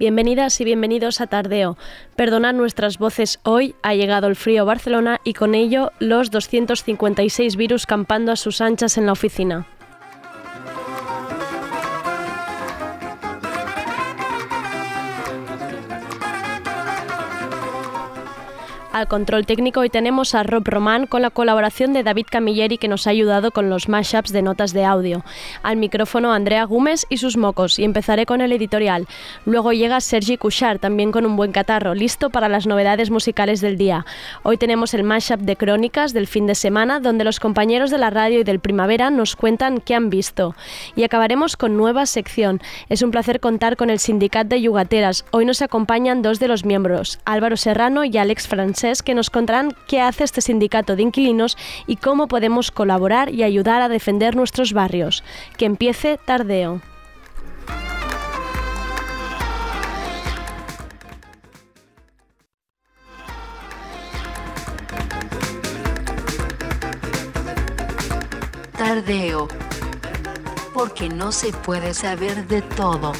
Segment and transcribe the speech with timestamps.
[0.00, 1.76] Bienvenidas y bienvenidos a Tardeo.
[2.16, 7.84] Perdonad nuestras voces, hoy ha llegado el frío Barcelona y con ello los 256 virus
[7.84, 9.66] campando a sus anchas en la oficina.
[19.00, 22.86] Al control técnico hoy tenemos a Rob Román con la colaboración de David Camilleri que
[22.86, 25.24] nos ha ayudado con los mashups de notas de audio.
[25.62, 29.06] Al micrófono Andrea Gómez y sus mocos y empezaré con el editorial.
[29.46, 33.78] Luego llega Sergi Cuchar también con un buen catarro, listo para las novedades musicales del
[33.78, 34.04] día.
[34.42, 38.10] Hoy tenemos el mashup de crónicas del fin de semana donde los compañeros de la
[38.10, 40.54] radio y del primavera nos cuentan qué han visto.
[40.94, 42.60] Y acabaremos con nueva sección.
[42.90, 45.24] Es un placer contar con el sindicato de yugateras.
[45.30, 49.74] Hoy nos acompañan dos de los miembros, Álvaro Serrano y Alex Francés que nos contarán
[49.86, 54.72] qué hace este sindicato de inquilinos y cómo podemos colaborar y ayudar a defender nuestros
[54.72, 55.22] barrios.
[55.56, 56.80] Que empiece Tardeo.
[68.76, 69.46] Tardeo.
[70.74, 73.12] Porque no se puede saber de todo.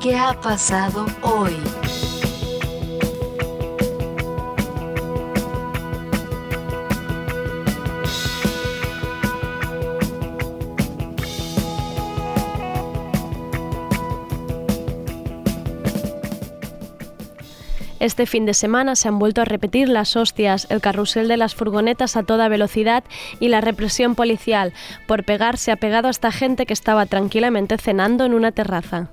[0.00, 1.52] ¿Qué ha pasado hoy?
[17.98, 21.54] Este fin de semana se han vuelto a repetir las hostias, el carrusel de las
[21.54, 23.04] furgonetas a toda velocidad
[23.38, 24.72] y la represión policial.
[25.06, 29.10] Por pegar se ha pegado a esta gente que estaba tranquilamente cenando en una terraza.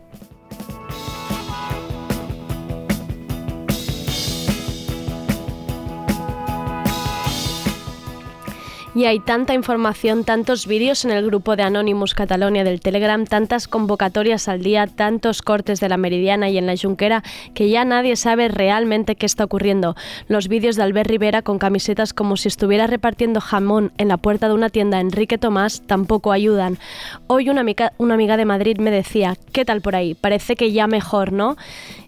[8.98, 13.68] Y hay tanta información, tantos vídeos en el grupo de Anonymous Catalonia del Telegram, tantas
[13.68, 18.16] convocatorias al día, tantos cortes de la Meridiana y en la Junquera, que ya nadie
[18.16, 19.96] sabe realmente qué está ocurriendo.
[20.28, 24.48] Los vídeos de Albert Rivera con camisetas como si estuviera repartiendo jamón en la puerta
[24.48, 26.80] de una tienda Enrique Tomás tampoco ayudan.
[27.28, 30.16] Hoy una amiga, una amiga de Madrid me decía, ¿qué tal por ahí?
[30.16, 31.56] Parece que ya mejor, ¿no?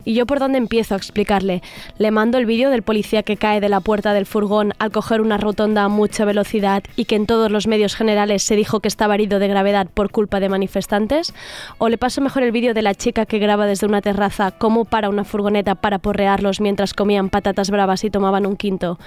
[0.06, 1.62] ¿Y yo por dónde empiezo a explicarle?
[2.00, 5.22] Le mando el vídeo del policía que cae de la puerta del furgón al coger
[5.22, 8.88] una rotonda a mucha velocidad y que en todos los medios generales se dijo que
[8.88, 11.34] estaba herido de gravedad por culpa de manifestantes?
[11.78, 14.86] ¿O le paso mejor el vídeo de la chica que graba desde una terraza cómo
[14.86, 19.00] para una furgoneta para porrearlos mientras comían patatas bravas y tomaban un quinto?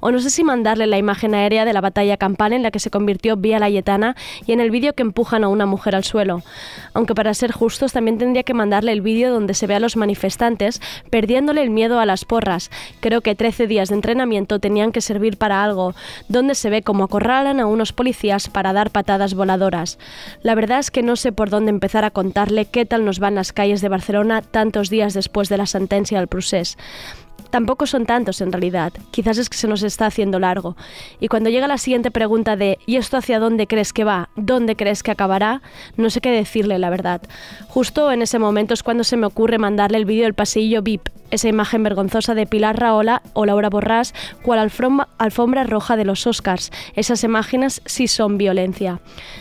[0.00, 2.78] O no sé si mandarle la imagen aérea de la batalla campal en la que
[2.78, 6.42] se convirtió Vía Layetana y en el vídeo que empujan a una mujer al suelo.
[6.94, 9.96] Aunque para ser justos también tendría que mandarle el vídeo donde se ve a los
[9.96, 10.80] manifestantes
[11.10, 12.70] perdiéndole el miedo a las porras.
[13.00, 15.94] Creo que 13 días de entrenamiento tenían que servir para algo,
[16.28, 19.98] donde se ve cómo acorralan a unos policías para dar patadas voladoras.
[20.42, 23.34] La verdad es que no sé por dónde empezar a contarle qué tal nos van
[23.34, 26.78] las calles de Barcelona tantos días después de la sentencia del procés.
[27.50, 30.76] Tampoco son tantos en realidad, quizás es que se nos está haciendo largo.
[31.18, 34.30] Y cuando llega la siguiente pregunta de ¿y esto hacia dónde crees que va?
[34.36, 35.60] ¿Dónde crees que acabará?
[35.98, 37.20] No sé qué decirle, la verdad.
[37.68, 41.08] Justo en ese momento es cuando se me ocurre mandarle el vídeo del pasillo VIP,
[41.30, 46.70] esa imagen vergonzosa de Pilar Raola o Laura Borrás, cual alfombra, roja de los Oscars.
[46.94, 49.00] Esas imágenes sí son violencia.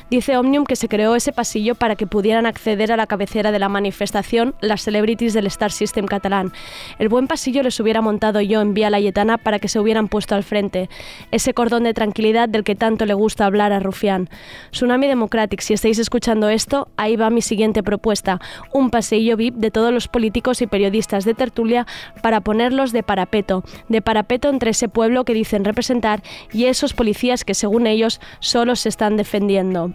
[0.09, 3.59] Dice Omnium que se creó ese pasillo para que pudieran acceder a la cabecera de
[3.59, 6.51] la manifestación las celebrities del Star System catalán.
[6.97, 10.35] El buen pasillo les hubiera montado yo en Vía Layetana para que se hubieran puesto
[10.35, 10.89] al frente.
[11.31, 14.29] Ese cordón de tranquilidad del que tanto le gusta hablar a Rufián.
[14.71, 18.39] Tsunami Democratic, si estáis escuchando esto, ahí va mi siguiente propuesta.
[18.73, 21.78] Un paseillo VIP de todos los políticos y periodistas de tertulia
[22.21, 23.63] para ponerlos de parapeto.
[23.87, 26.21] De parapeto entre ese pueblo que dicen representar
[26.51, 29.93] y esos policías que según ellos solo se están defendiendo.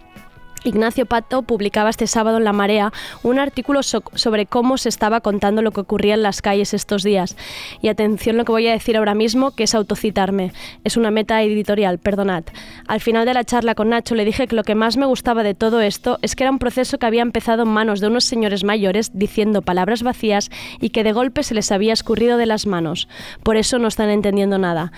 [0.65, 5.63] Ignacio Pato publicaba este sábado en La Marea un artículo sobre cómo se estaba contando
[5.63, 7.37] lo que ocurría en las calles estos días.
[7.83, 10.53] Y atención lo que voy a decir ahora mismo, que es autocitarme.
[10.83, 12.45] Es una meta editorial, perdonad.
[12.89, 15.43] Al final de la charla con Nacho le dije que lo que más me gustaba
[15.43, 18.25] de todo esto es que era un proceso que había empezado en manos de unos
[18.25, 20.51] señores mayores diciendo palabras vacías
[20.81, 23.09] y que de golpe se les había escurrido de las manos.
[23.43, 24.93] Por eso no están entendiendo nada.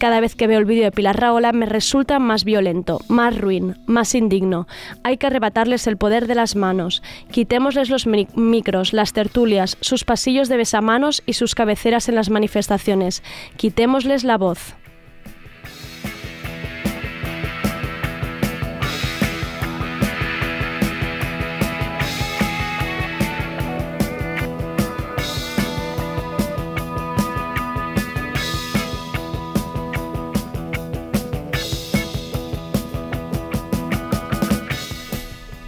[0.00, 3.76] Cada vez que veo el vídeo de Pilar Raola me resulta más violento, más ruin,
[3.84, 4.66] más indigno.
[5.04, 7.02] Hay que arrebatarles el poder de las manos.
[7.30, 13.22] Quitémosles los micros, las tertulias, sus pasillos de besamanos y sus cabeceras en las manifestaciones.
[13.58, 14.74] Quitémosles la voz.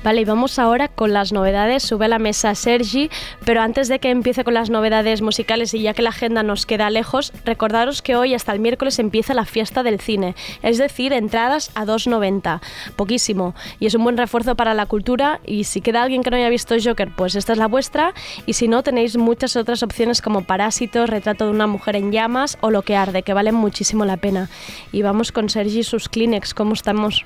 [0.04, 1.84] Vale, y vamos ahora con las novedades.
[1.84, 3.08] Sube a la mesa Sergi,
[3.44, 6.66] pero antes de que empiece con las novedades musicales y ya que la agenda nos
[6.66, 11.12] queda lejos, recordaros que hoy hasta el miércoles empieza la fiesta del cine, es decir,
[11.12, 12.60] entradas a 2.90,
[12.96, 16.36] poquísimo, y es un buen refuerzo para la cultura y si queda alguien que no
[16.36, 18.12] haya visto Joker, pues esta es la vuestra,
[18.44, 22.58] y si no, tenéis muchas otras opciones como Parásitos, Retrato de una mujer en llamas
[22.60, 24.48] o Lo que arde, que valen muchísimo la pena.
[24.90, 27.24] Y vamos con Sergi y sus Kleenex, ¿cómo estamos?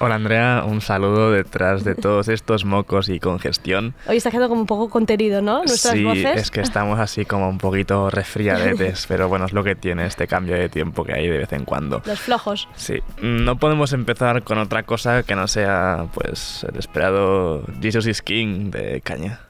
[0.00, 3.94] Hola Andrea, un saludo detrás de todos estos mocos y congestión.
[4.06, 5.58] Hoy está quedando como un poco contenido, ¿no?
[5.64, 6.42] Nuestras sí, voces.
[6.42, 10.26] es que estamos así como un poquito resfriadetes, pero bueno, es lo que tiene este
[10.26, 12.02] cambio de tiempo que hay de vez en cuando.
[12.04, 12.68] Los flojos.
[12.76, 18.22] Sí, no podemos empezar con otra cosa que no sea, pues, el esperado Jesus is
[18.22, 19.40] King de Caña.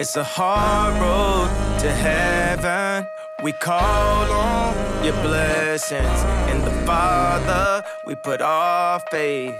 [0.00, 1.48] It's a hard road
[1.80, 3.06] to heaven.
[3.42, 6.20] We call on your blessings.
[6.50, 9.54] In the Father, we put our faith.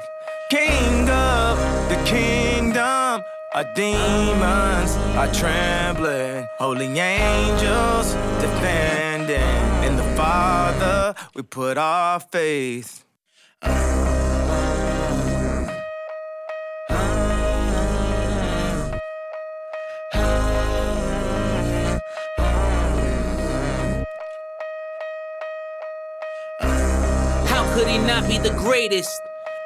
[0.50, 1.58] King of
[1.88, 3.22] the kingdom,
[3.54, 6.48] our demons are trembling.
[6.58, 9.84] Holy angels defending.
[9.86, 13.04] In the Father, we put our faith.
[28.42, 29.10] The greatest?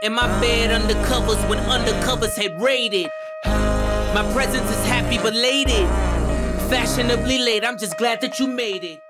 [0.02, 3.08] In my bed undercovers when undercovers had raided.
[3.44, 5.88] My presence is happy belated.
[6.68, 9.00] Fashionably late, I'm just glad that you made it.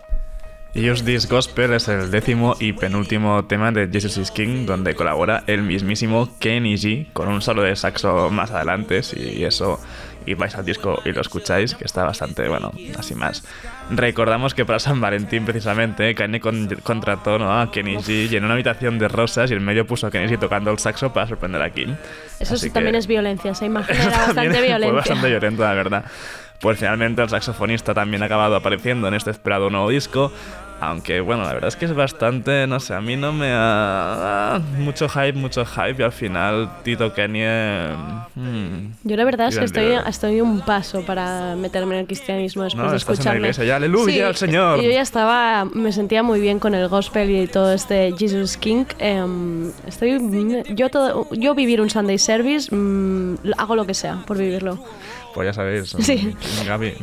[0.75, 5.45] Use This Gospel es el décimo y penúltimo tema de Jesus is King, donde colabora
[5.47, 9.81] el mismísimo Kenny G con un solo de saxo más adelante, si eso
[10.27, 13.45] y vais al disco y lo escucháis, que está bastante, bueno, así más.
[13.91, 17.61] Recordamos que para San Valentín, precisamente, Kanye contrató ¿no?
[17.61, 20.33] a Kenny G y en una habitación de rosas y en medio puso a Kenny
[20.33, 21.97] G tocando el saxo para sorprender a Kim.
[22.41, 24.87] Eso también es violencia, esa imagen era bastante violenta.
[24.87, 26.05] Fue bastante violento, la verdad.
[26.61, 30.33] Pues finalmente el saxofonista también ha acabado apareciendo en este esperado nuevo disco,
[30.89, 34.61] aunque bueno, la verdad es que es bastante, no sé, a mí no me ha...
[34.79, 37.91] mucho hype, mucho hype y al final Tito Kanye...
[38.35, 42.65] Hmm, yo la verdad es que estoy, estoy un paso para meterme en el cristianismo
[42.65, 43.53] después de escucharme.
[43.53, 44.83] ya, aleluya al Señor.
[44.83, 48.85] Yo ya estaba, me sentía muy bien con el gospel y todo este Jesus King.
[48.99, 50.19] Em, estoy,
[50.75, 54.79] yo, todo, yo vivir un Sunday service, mm, hago lo que sea por vivirlo.
[55.35, 56.35] Pues ya sabéis, sí.
[56.65, 56.95] Gaby.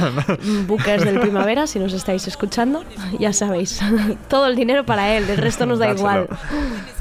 [0.68, 2.84] Bookers del Primavera, si nos estáis escuchando,
[3.18, 3.80] ya sabéis.
[4.28, 6.28] Todo el dinero para él, el resto nos da igual.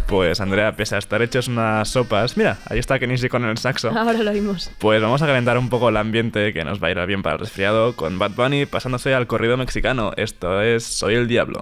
[0.08, 3.90] Pues Andrea, pese a estar hechos unas sopas, mira, ahí está Kenisi con el saxo.
[3.90, 4.72] Ahora lo vimos.
[4.80, 7.36] Pues vamos a calentar un poco el ambiente que nos va a ir bien para
[7.36, 10.12] el resfriado con Bad Bunny pasándose al corrido mexicano.
[10.18, 11.62] Esto es Soy el Diablo.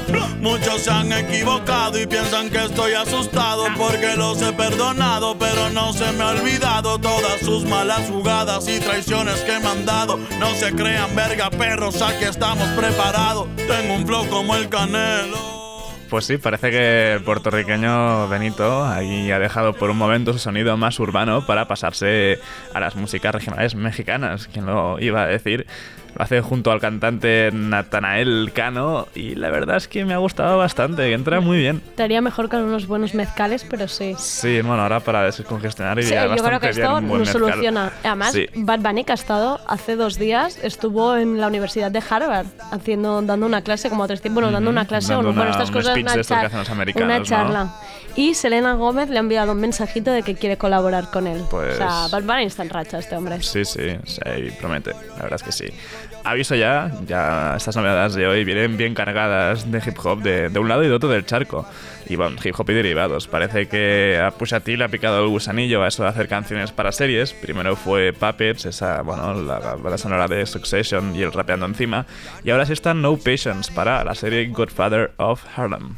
[0.41, 5.93] Muchos se han equivocado y piensan que estoy asustado porque los he perdonado, pero no
[5.93, 10.17] se me ha olvidado todas sus malas jugadas y traiciones que me han dado.
[10.39, 13.47] No se crean verga perros, aquí estamos preparados.
[13.55, 15.61] Tengo un flow como el canelo.
[16.09, 20.75] Pues sí, parece que el puertorriqueño Benito ahí ha dejado por un momento su sonido
[20.75, 22.37] más urbano para pasarse
[22.73, 24.49] a las músicas regionales mexicanas.
[24.51, 25.67] ¿Quién lo iba a decir?
[26.21, 31.11] Hace junto al cantante Natanael Cano y la verdad es que me ha gustado bastante,
[31.13, 31.81] entra muy bien.
[31.89, 34.13] Estaría mejor con unos buenos mezcales, pero sí.
[34.19, 37.25] Sí, bueno, ahora para descongestionar y Sí, ya yo creo que esto mezcal.
[37.25, 37.91] soluciona.
[38.03, 38.45] Además, Sí.
[38.53, 43.19] Bad Bunny que ha estado hace dos días, estuvo en la Universidad de Harvard haciendo,
[43.23, 45.69] dando una clase como tres tiempos, bueno, dando una clase, dando o bueno, una- estas
[45.69, 47.25] un cosas, una, que char- hacen los americanos, una ¿no?
[47.25, 47.73] charla.
[48.15, 51.41] Y Selena Gómez le ha enviado un mensajito de que quiere colaborar con él.
[51.49, 53.41] Pues- O sea, Bad Bunny está en racha este hombre.
[53.41, 54.19] Sí, sí, sí,
[54.59, 55.65] promete, la verdad es que sí.
[56.23, 60.59] Aviso ya, ya estas novedades de hoy vienen bien cargadas de hip hop de, de
[60.59, 61.67] un lado y de otro del charco.
[62.07, 63.27] Y bueno, hip hop y derivados.
[63.27, 66.71] Parece que a Pusha T le ha picado el gusanillo a eso de hacer canciones
[66.71, 67.33] para series.
[67.33, 72.05] Primero fue Puppets, esa, bueno, la banda sonora de Succession y el rapeando encima.
[72.43, 75.95] Y ahora sí está No Patience para la serie Godfather of Harlem.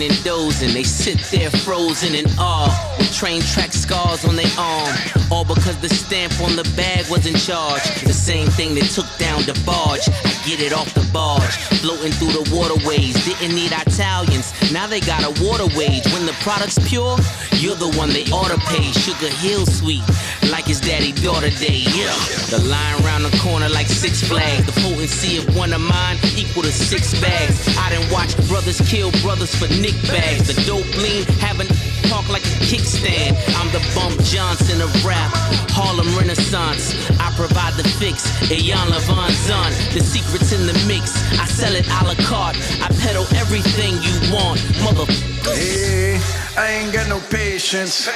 [0.00, 2.68] and do and they sit there frozen in awe
[2.98, 4.94] with train track scars on their arm.
[5.30, 7.82] All because the stamp on the bag was in charge.
[8.02, 10.02] The same thing that took down the barge.
[10.08, 13.14] I get it off the barge, floating through the waterways.
[13.24, 16.04] Didn't need Italians, now they got a water wage.
[16.12, 17.16] When the product's pure,
[17.56, 18.90] you're the one they ought to pay.
[18.92, 20.02] Sugar Hill Sweet,
[20.50, 21.86] like his daddy daughter day.
[21.94, 22.12] Yeah,
[22.50, 24.66] the line round the corner like Six Flags.
[24.66, 27.68] The potency of one of mine equal to six bags.
[27.78, 30.41] I done watched brothers kill brothers for nick bags.
[30.42, 31.68] The dope lean, having
[32.12, 33.38] talk like a kickstand.
[33.56, 35.30] I'm the Bump Johnson of rap,
[35.70, 36.92] Harlem Renaissance.
[37.18, 39.70] I provide the fix, Ayan Levon Zun.
[39.94, 42.56] The secrets in the mix, I sell it a la carte.
[42.82, 45.56] I peddle everything you want, motherfucker.
[45.56, 46.20] Hey,
[46.56, 48.06] I ain't got no patience.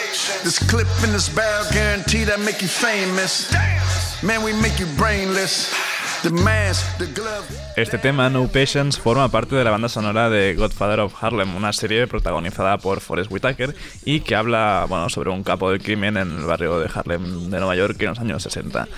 [0.42, 3.52] This clip in this barrel guaranteed I make you famous.
[4.22, 5.72] Man, we make you brainless.
[6.22, 7.65] The mask, the glove.
[7.76, 11.74] Este tema, No Patience, forma parte de la banda sonora de Godfather of Harlem, una
[11.74, 16.38] serie protagonizada por Forrest Whitaker y que habla bueno, sobre un capo del crimen en
[16.38, 18.88] el barrio de Harlem de Nueva York en los años 60.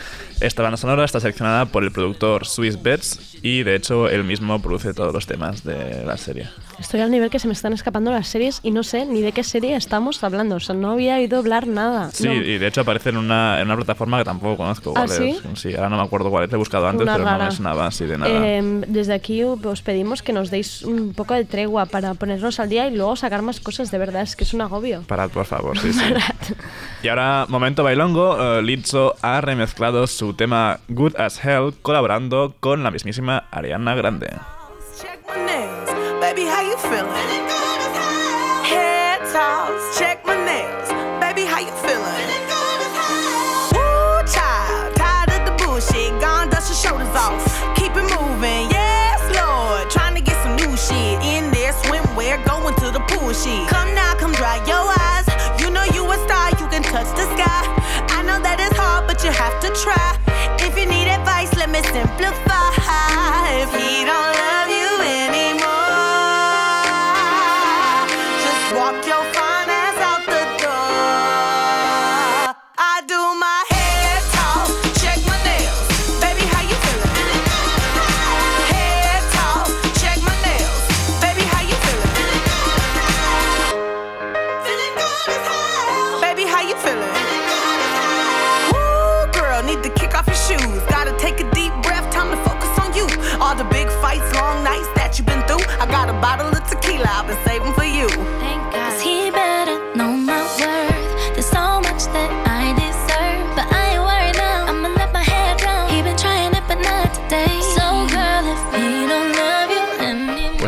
[0.41, 4.63] Esta banda sonora está seleccionada por el productor Swiss Betts y de hecho él mismo
[4.63, 6.49] produce todos los temas de la serie.
[6.79, 9.33] Estoy al nivel que se me están escapando las series y no sé ni de
[9.33, 10.55] qué serie estamos hablando.
[10.55, 12.11] O sea, no había oído hablar nada.
[12.13, 12.35] Sí, No.
[12.35, 14.91] y de hecho aparece en una, en una plataforma que tampoco conozco.
[14.95, 15.31] ¿Ah, cuál sí?
[15.53, 15.59] es.
[15.61, 17.87] Sí, ahora no me acuerdo cuál es, he buscado antes, Una pero no me sonaba
[17.87, 18.31] así de nada.
[18.47, 22.69] Eh, desde aquí os pedimos que nos deis un poco de tregua para ponernos al
[22.69, 23.91] día y luego sacar más cosas.
[23.91, 25.03] De verdad, es que es un agobio.
[25.07, 26.05] Parad, por favor, sí, sí.
[27.03, 32.83] Y ahora, momento bailongo, eh, Lizzo ha remezclado su tema Good as Hell colaborando con
[32.83, 34.29] la mismísima Ariana Grande.
[35.01, 35.91] Check my nails.
[36.21, 37.48] Baby, how you feeling?
[56.91, 57.63] Touch the sky.
[58.17, 60.17] I know that it's hard, but you have to try.
[60.65, 62.73] If you need advice, let me simplify.
[63.61, 64.58] If he don't love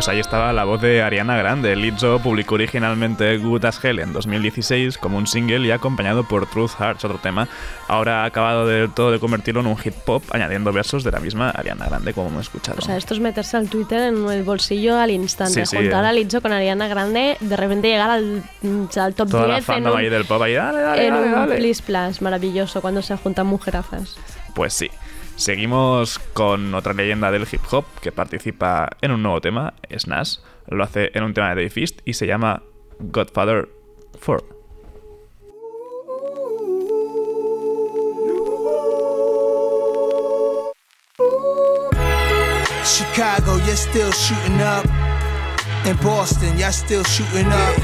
[0.01, 1.75] Pues ahí estaba la voz de Ariana Grande.
[1.75, 6.71] Lizzo publicó originalmente Good as Hell en 2016 como un single y acompañado por Truth
[6.79, 7.47] Hearts, otro tema.
[7.87, 11.19] Ahora ha acabado del todo de convertirlo en un hit pop, añadiendo versos de la
[11.19, 12.79] misma Ariana Grande, como hemos escuchado.
[12.79, 15.67] O sea, esto es meterse al Twitter en el bolsillo al instante.
[15.67, 16.07] Sí, sí, Juntar eh.
[16.07, 18.41] a Lizzo con Ariana Grande, de repente llegar al,
[18.95, 21.27] al top Toda la 10 en un, ahí del pop ahí, dale, dale, en dale,
[21.27, 21.57] un dale.
[21.57, 24.17] Please Plus maravilloso cuando se juntan mujerazas.
[24.55, 24.89] Pues sí.
[25.35, 30.43] Seguimos con otra leyenda del hip hop que participa en un nuevo tema, es Nas.
[30.67, 32.61] Lo hace en un tema de Dave Fist y se llama
[32.99, 33.67] Godfather
[34.23, 34.61] 4.
[42.83, 44.85] Chicago, you're still shooting up.
[45.85, 47.79] In Boston, y'all still shooting up.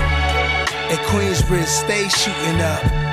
[0.89, 3.06] At Queensbridge, stay shooting up.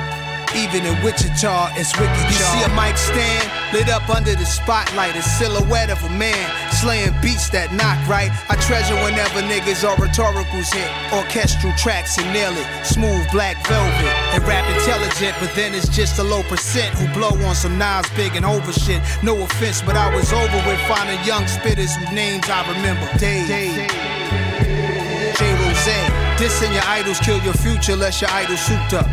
[0.55, 2.25] Even in Wichita, it's wicked.
[2.31, 3.43] You see a mic stand
[3.73, 8.31] lit up under the spotlight, a silhouette of a man slaying beats that knock right.
[8.47, 12.67] I treasure whenever niggas or rhetoricals hit orchestral tracks and nail it.
[12.87, 17.35] Smooth black velvet and rap intelligent, but then it's just a low percent who blow
[17.43, 19.03] on some Nas big and over shit.
[19.21, 23.05] No offense, but I was over with finding young spitters whose names I remember.
[23.19, 23.47] Dave.
[25.35, 25.51] J.
[25.59, 25.89] Rose.
[26.39, 29.07] Dissing your idols kill your future, less your idols souped up.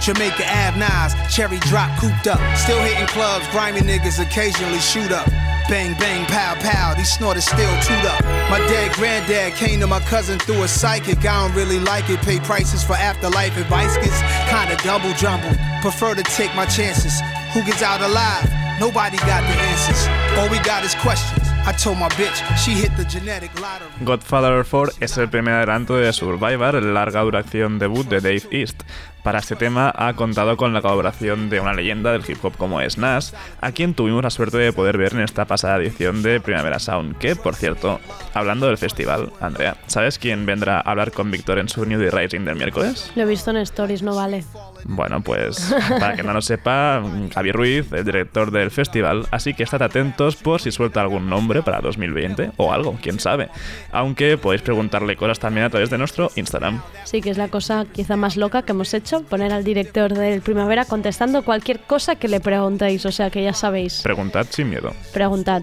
[0.00, 2.40] Jamaica Ave Nas, cherry drop cooped up.
[2.56, 5.26] Still hitting clubs, grimy niggas occasionally shoot up.
[5.68, 8.22] Bang, bang, pow, pow, these snorters still toot up.
[8.48, 11.18] My dead granddad came to my cousin through a psychic.
[11.26, 12.20] I don't really like it.
[12.22, 15.58] Pay prices for afterlife advice gets kinda double jumbled.
[15.82, 17.20] Prefer to take my chances.
[17.52, 18.48] Who gets out alive?
[18.78, 20.06] Nobody got the answers.
[20.38, 21.42] All we got is questions.
[21.66, 23.88] I told my bitch she hit the genetic lottery.
[24.04, 28.84] Godfather 4 es el primer adelanto de Survivor, el larga duración debut de Dave East.
[29.26, 32.80] Para este tema ha contado con la colaboración de una leyenda del hip hop como
[32.80, 36.38] es Nas, a quien tuvimos la suerte de poder ver en esta pasada edición de
[36.38, 37.98] Primavera Sound, que, por cierto,
[38.34, 42.10] hablando del festival, Andrea, ¿sabes quién vendrá a hablar con Víctor en su New Day
[42.10, 43.10] Rising del miércoles?
[43.16, 44.44] Lo he visto en stories, no vale.
[44.84, 47.02] Bueno, pues para que no lo sepa,
[47.34, 51.62] Javi Ruiz, el director del festival, así que estad atentos por si suelta algún nombre
[51.62, 53.48] para 2020 o algo, quién sabe.
[53.90, 56.80] Aunque podéis preguntarle cosas también a través de nuestro Instagram.
[57.02, 60.40] Sí, que es la cosa quizá más loca que hemos hecho, poner al director del
[60.40, 64.92] Primavera contestando cualquier cosa que le preguntéis, o sea que ya sabéis, Preguntad sin miedo.
[65.12, 65.62] preguntad.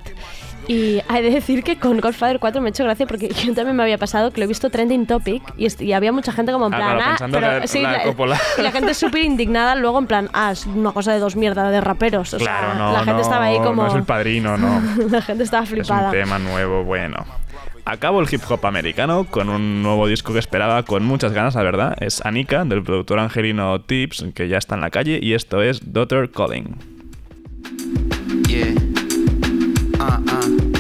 [0.65, 3.75] Y hay de decir que con Godfather 4 me ha hecho gracia porque yo también
[3.75, 6.67] me había pasado que lo he visto trending topic y, y había mucha gente como
[6.67, 8.01] en Ah, plan, claro, ah, pero la- sí, la
[8.57, 11.69] y la gente súper indignada luego en plan, ah, es una cosa de dos mierdas
[11.69, 12.33] de raperos.
[12.33, 13.83] O Claro, sea, no, la gente no, estaba ahí como...
[13.83, 14.81] no es el padrino, no.
[15.09, 16.11] la gente estaba Es un flipada.
[16.11, 17.17] tema nuevo, bueno.
[17.85, 21.63] Acabo el hip hop americano con un nuevo disco que esperaba con muchas ganas, la
[21.63, 21.97] verdad.
[21.99, 25.91] Es Anika, del productor angelino Tips, que ya está en la calle, y esto es
[25.91, 26.77] Daughter Calling.
[29.99, 30.72] Uh uh.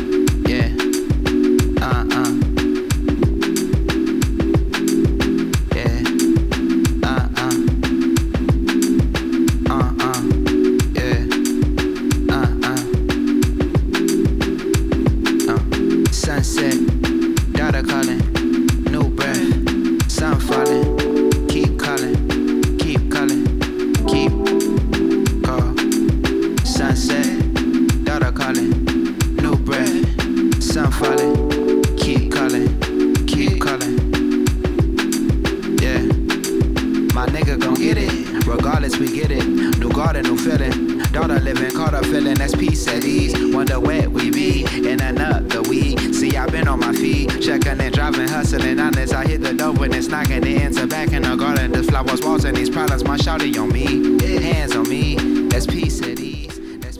[46.53, 46.93] Been on my.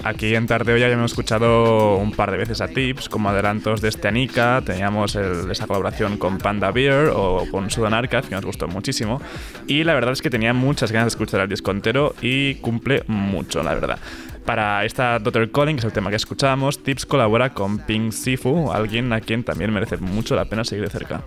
[0.06, 3.88] Aquí en Tardeo ya hemos escuchado un par de veces a Tips como adelantos de
[3.88, 4.62] este Anika.
[4.66, 9.22] Teníamos el- esa colaboración con Panda Beer o con Sudan Arcade, que nos gustó muchísimo.
[9.66, 13.04] Y la verdad es que tenía muchas ganas de escuchar el disco entero y cumple
[13.08, 14.00] mucho, la verdad.
[14.45, 18.71] Para esta Daughter Calling, que es el tema que escuchábamos, Tips colabora con Pink Sifu,
[18.71, 21.21] alguien a quien también merece mucho la pena seguir de cerca.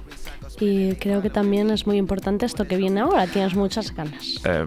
[0.61, 4.41] Y creo que también es muy importante esto que viene ahora, tienes muchas ganas.
[4.45, 4.67] Eh,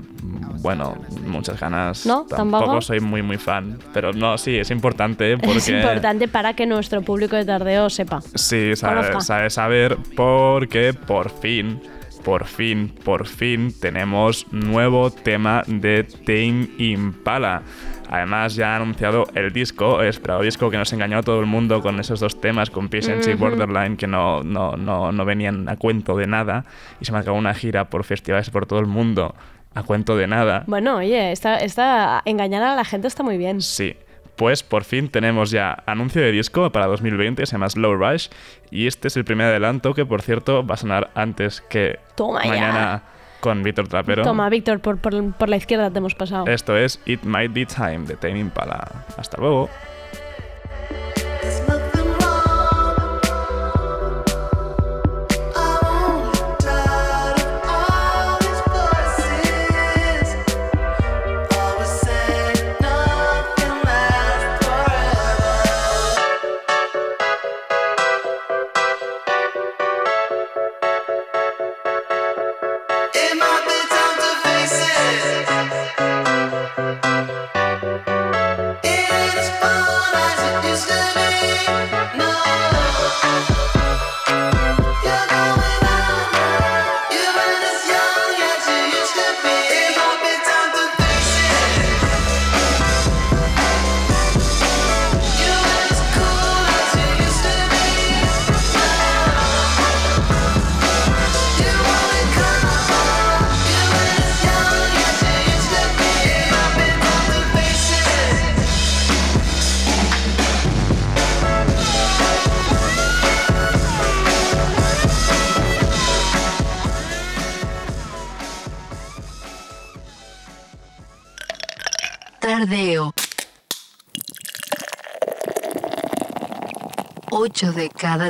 [0.62, 2.06] bueno, muchas ganas.
[2.06, 2.26] ¿No?
[2.26, 2.82] Tampoco ¿Tampoco?
[2.82, 3.80] soy muy, muy fan.
[3.94, 5.58] Pero no, sí, es importante porque...
[5.58, 8.22] Es importante para que nuestro público de tardeo sepa.
[8.36, 11.82] Sí, sabe, sabe saber porque por fin,
[12.24, 17.64] por fin, por fin tenemos nuevo tema de Tame Impala.
[18.10, 21.46] Además ya ha anunciado el disco, el esperado disco que nos engañó a todo el
[21.46, 23.46] mundo con esos dos temas, con PSNC y Ujú.
[23.46, 26.66] Borderline, que no, no, no, no venían a cuento de nada.
[27.00, 29.36] Y se me acabó una gira por festivales por todo el mundo
[29.76, 30.64] a cuento de nada.
[30.66, 33.62] Bueno, oye, esta, esta engañar a la gente está muy bien.
[33.62, 33.96] Sí,
[34.36, 38.30] Pues por fin tenemos ya anuncio de disco para 2020, se llama Slow Rush,
[38.72, 42.44] y este es el primer adelanto que, por cierto, va a sonar antes que Toma
[42.46, 43.04] ya.
[43.40, 44.24] Con Víctor Trapero.
[44.24, 46.46] Toma, Víctor, por, por- por la izquierda te hemos pasado.
[46.48, 49.06] Esto es It Might Be Time de Tame Impala.
[49.18, 49.70] Hasta luego.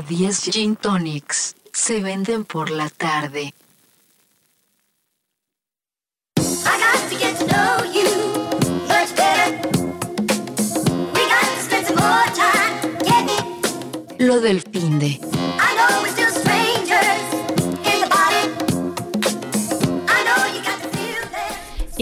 [0.10, 3.54] 10 gin tonics se venden por la tarde.
[6.36, 6.76] I
[14.42, 14.89] got to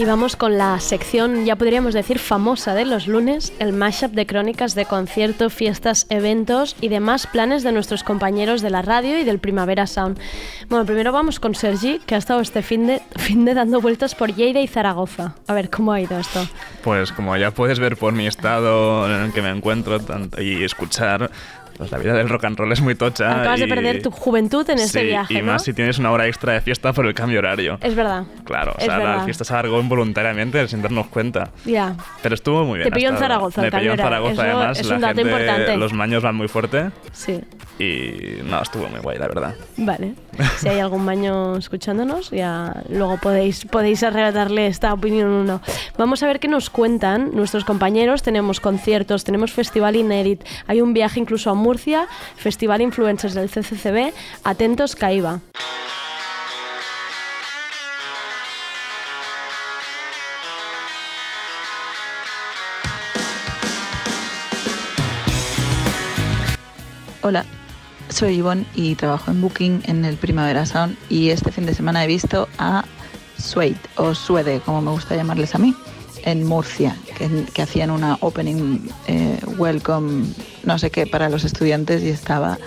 [0.08, 4.74] vamos con la sección, ya podríamos decir, famosa de los lunes, el mashup de crónicas
[4.74, 9.38] de concierto, fiestas, eventos y demás planes de nuestros compañeros de la radio y del
[9.38, 10.18] Primavera Sound.
[10.70, 14.14] Bueno, primero vamos con Sergi, que ha estado este fin de, fin de dando vueltas
[14.14, 15.34] por Lleida y Zaragoza.
[15.46, 16.40] A ver, ¿cómo ha ido esto?
[16.82, 19.98] Pues como ya puedes ver por mi estado en el que me encuentro
[20.38, 21.30] y escuchar,
[21.78, 23.40] pues la vida del rock and roll es muy tocha.
[23.40, 25.52] Acabas de perder tu juventud en este Sí, viaje, y ¿no?
[25.52, 27.78] más si tienes una hora extra de fiesta por el cambio horario.
[27.80, 28.24] Es verdad.
[28.44, 31.50] Claro, o sea, la fiesta se alargó involuntariamente sin darnos cuenta.
[31.64, 31.94] Ya.
[32.22, 32.90] Pero estuvo muy bien.
[32.90, 34.32] Te pilló en Zaragoza, Me el pilló en Zaragoza.
[34.32, 34.80] Eso además.
[34.80, 35.76] es un dato gente- importante.
[35.76, 37.40] Los maños van muy fuerte Sí.
[37.78, 39.54] Y no, estuvo muy guay, la verdad.
[39.76, 40.14] Vale.
[40.58, 45.60] Si hay algún baño escuchándonos, ya luego podéis, podéis arrebatarle esta opinión uno.
[45.96, 48.22] Vamos a ver qué nos cuentan nuestros compañeros.
[48.22, 54.12] Tenemos conciertos, tenemos festival inédit, hay un viaje incluso a Murcia, festival influencers del CCCB.
[54.44, 55.40] Atentos, Caiba.
[67.20, 67.44] Hola,
[68.10, 72.04] soy Ivonne y trabajo en Booking en el Primavera Sound y este fin de semana
[72.04, 72.84] he visto a
[73.38, 75.74] Suede o Suede, como me gusta llamarles a mí,
[76.24, 76.96] en Murcia,
[77.52, 80.26] que, hacían una opening eh, welcome,
[80.64, 82.58] no sé qué, para los estudiantes y estaba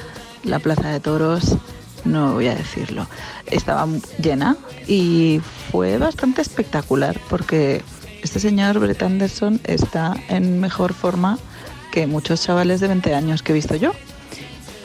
[0.43, 1.58] la Plaza de Toros,
[2.06, 3.08] no voy a decirlo,
[3.45, 3.88] estaba
[4.21, 7.84] llena y fue bastante espectacular porque
[8.23, 11.38] este señor Brett Anderson está en mejor forma
[11.91, 13.91] que muchos chavales de 20 años que he visto yo.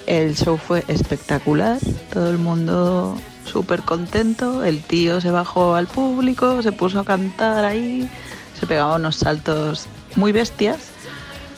[0.06, 1.78] El show fue espectacular,
[2.12, 7.64] todo el mundo súper contento, el tío se bajó al público, se puso a cantar
[7.64, 8.08] ahí,
[8.58, 10.90] se pegaba unos saltos muy bestias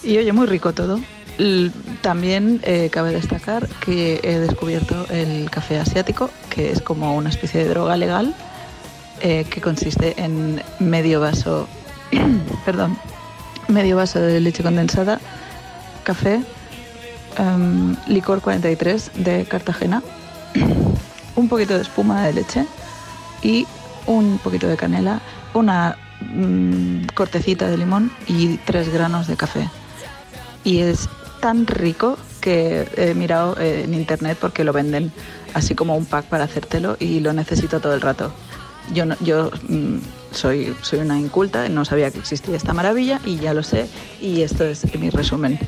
[0.03, 1.01] y oye, muy rico todo.
[2.01, 7.63] También eh, cabe destacar que he descubierto el café asiático, que es como una especie
[7.63, 8.35] de droga legal,
[9.21, 11.69] eh, que consiste en medio vaso,
[12.65, 12.99] perdón,
[13.69, 15.21] medio vaso de leche condensada,
[16.03, 16.41] café,
[17.39, 20.03] em, licor 43 de Cartagena,
[21.37, 22.67] un poquito de espuma de leche
[23.43, 23.67] y
[24.07, 25.21] un poquito de canela,
[25.55, 29.69] una mm, cortecita de limón y tres granos de café.
[30.65, 31.09] Y es
[31.41, 35.13] tan rico que he mirado en internet porque lo venden
[35.55, 38.33] así como un pack para hacértelo y lo necesito todo el rato.
[38.93, 39.99] Yo mm,
[40.33, 43.89] soy, soy una inculta, no sabía que existía esta maravilla y ya lo sé
[44.21, 45.59] y esto es mi resumen.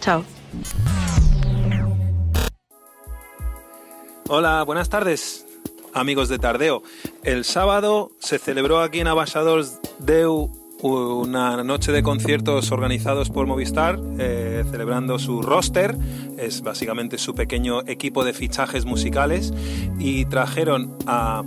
[0.00, 0.33] Chao.
[4.28, 5.46] Hola, buenas tardes,
[5.92, 6.82] amigos de Tardeo.
[7.22, 10.50] El sábado se celebró aquí en Abaixadors Deu
[10.82, 15.96] una noche de conciertos organizados por Movistar, eh, celebrando su roster,
[16.36, 19.54] es básicamente su pequeño equipo de fichajes musicales,
[19.98, 21.42] y trajeron a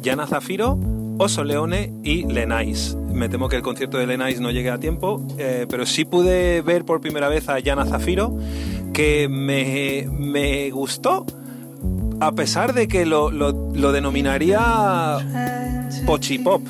[0.00, 0.78] Yana Zafiro,
[1.18, 2.96] Oso Leone y Lenais.
[3.12, 6.60] Me temo que el concierto de Lenais no llegue a tiempo, eh, pero sí pude
[6.62, 8.36] ver por primera vez a Yana Zafiro,
[8.92, 11.24] que me, me gustó,
[12.20, 15.18] a pesar de que lo, lo- lo denominaría
[16.06, 16.62] pochipop,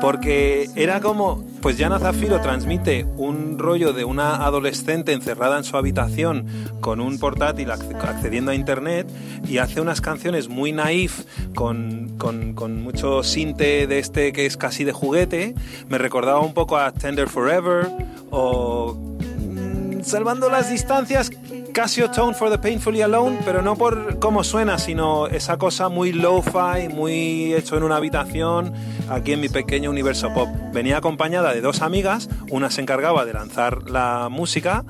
[0.00, 5.76] porque era como, pues Yana Zafiro transmite un rollo de una adolescente encerrada en su
[5.76, 6.46] habitación
[6.80, 9.08] con un portátil acc- accediendo a internet
[9.46, 14.56] y hace unas canciones muy naif con, con, con mucho sinte de este que es
[14.56, 15.54] casi de juguete.
[15.88, 17.88] Me recordaba un poco a Tender Forever
[18.30, 21.30] o mm, salvando las distancias,
[21.72, 26.12] Casio Tone for the Painfully Alone, pero no por cómo suena, sino esa cosa muy
[26.12, 28.72] lo-fi, muy hecho en una habitación,
[29.08, 30.48] aquí en mi pequeño universo pop.
[30.72, 34.84] Venía acompañada de dos amigas, una se encargaba de lanzar la música,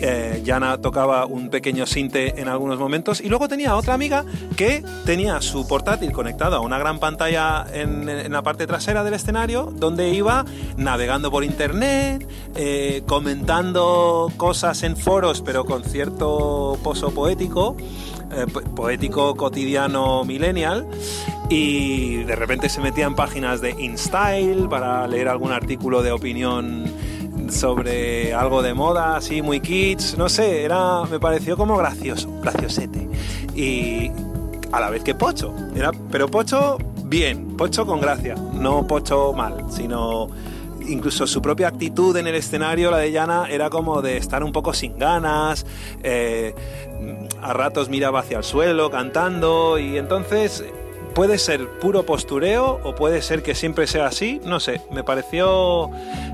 [0.00, 4.24] eh, Yana tocaba un pequeño sinte en algunos momentos y luego tenía otra amiga
[4.56, 9.14] que tenía su portátil conectado a una gran pantalla en, en la parte trasera del
[9.14, 10.44] escenario donde iba
[10.76, 17.74] navegando por internet, eh, comentando cosas en foros pero con cierto pozo poético,
[18.30, 20.86] eh, po- poético cotidiano millennial
[21.48, 26.84] y de repente se metía en páginas de InStyle para leer algún artículo de opinión
[27.48, 33.08] sobre algo de moda, así muy kids, no sé, era, me pareció como gracioso, graciosete.
[33.54, 34.10] Y
[34.72, 39.64] a la vez que pocho, era, pero pocho bien, pocho con gracia, no pocho mal,
[39.70, 40.28] sino
[40.88, 44.52] incluso su propia actitud en el escenario, la de Yana, era como de estar un
[44.52, 45.66] poco sin ganas,
[46.02, 46.54] eh,
[47.42, 50.64] a ratos miraba hacia el suelo cantando y entonces
[51.14, 55.90] puede ser puro postureo o puede ser que siempre sea así, no sé, me pareció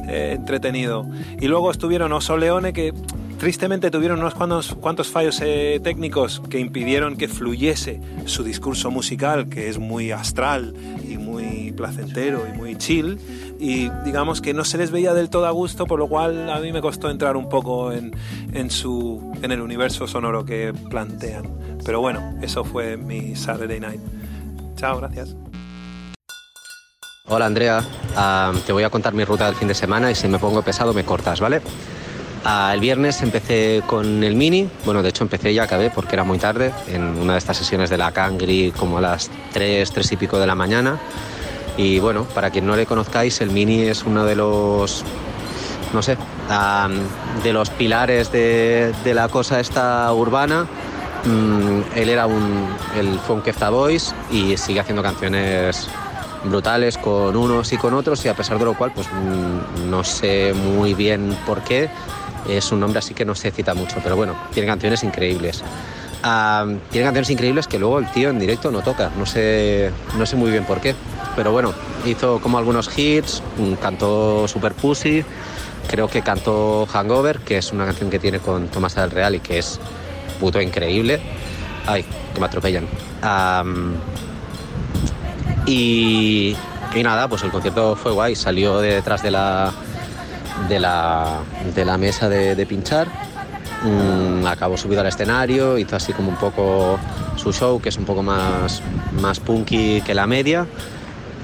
[0.08, 1.06] eh, entretenido.
[1.40, 2.92] Y luego estuvieron Oso Leone que
[3.38, 9.68] tristemente tuvieron unos cuantos, fallos eh, técnicos que impidieron que fluyese su discurso musical, que
[9.68, 10.74] es muy astral
[11.08, 13.18] y muy placentero y muy chill,
[13.62, 16.58] y digamos que no se les veía del todo a gusto, por lo cual a
[16.58, 18.12] mí me costó entrar un poco en,
[18.52, 21.78] en, su, en el universo sonoro que plantean.
[21.84, 24.00] Pero bueno, eso fue mi Saturday Night.
[24.74, 25.36] Chao, gracias.
[27.28, 27.84] Hola Andrea,
[28.16, 30.62] Ah, te voy a contar mi ruta del fin de semana y si me pongo
[30.62, 31.62] pesado me cortas, ¿vale?
[32.44, 36.24] Ah, el viernes empecé con el mini, bueno de hecho empecé y acabé porque era
[36.24, 40.12] muy tarde, en una de estas sesiones de la Cangri como a las 3, 3
[40.12, 40.98] y pico de la mañana.
[41.76, 45.04] Y bueno, para quien no le conozcáis, el mini es uno de los,
[45.92, 46.16] no sé,
[47.42, 50.66] de los pilares de, la cosa esta urbana.
[51.24, 52.66] Mm, él era un,
[52.98, 55.88] el Funk Efta Boys y sigue haciendo canciones
[56.44, 60.04] brutales con unos y con otros y a pesar de lo cual pues mm, no
[60.04, 61.88] sé muy bien por qué.
[62.48, 65.62] Es un nombre así que no se cita mucho pero bueno tiene canciones increíbles.
[66.90, 69.10] Tiene canciones increíbles que luego el tío en directo no toca.
[69.16, 70.94] No sé no sé muy bien por qué
[71.36, 71.72] pero bueno
[72.04, 73.42] hizo como algunos hits
[73.80, 75.24] cantó Super Pussy
[75.88, 79.40] creo que cantó Hangover que es una canción que tiene con Tomás del Real y
[79.40, 79.80] que es
[80.40, 81.20] puto increíble.
[81.86, 82.86] Ay que me atropellan.
[85.66, 86.56] Y,
[86.94, 89.72] y nada, pues el concierto fue guay, salió de detrás de la,
[90.68, 91.38] de la,
[91.74, 93.06] de la mesa de, de pinchar,
[93.84, 96.98] mm, acabó subido al escenario, hizo así como un poco
[97.36, 98.82] su show, que es un poco más,
[99.20, 100.66] más punky que la media,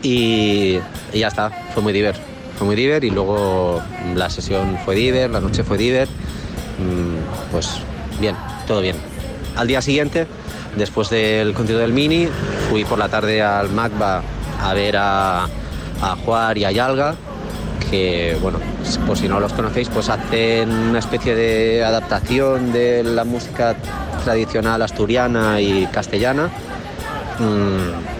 [0.02, 0.78] y,
[1.12, 2.16] ya está, fue muy diver,
[2.56, 3.82] fue muy diver, y luego
[4.14, 7.80] la sesión fue diver, la noche fue diver, mm, pues
[8.20, 8.96] bien, todo bien.
[9.56, 10.26] Al día siguiente,
[10.76, 12.28] después del concierto del Mini,
[12.70, 14.22] fui por la tarde al MACBA
[14.62, 17.16] a ver a, a Juar y a Yalga,
[17.90, 18.58] que, bueno,
[19.06, 23.76] por si no los conocéis, pues hacen una especie de adaptación de la música
[24.24, 26.50] tradicional asturiana y castellana.
[27.38, 28.17] Mm,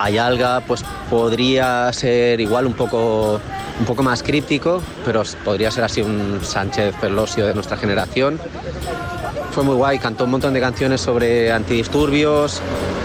[0.00, 3.40] Ayalga pues podría ser igual un poco,
[3.78, 8.40] un poco más críptico, pero podría ser así un Sánchez Ferlosio de nuestra generación.
[9.52, 12.60] Fue muy guay, cantó un montón de canciones sobre antidisturbios,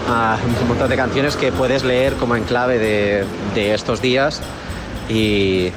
[0.08, 4.40] ah, un montón de canciones que puedes leer como en clave de, de estos días
[5.08, 5.70] y,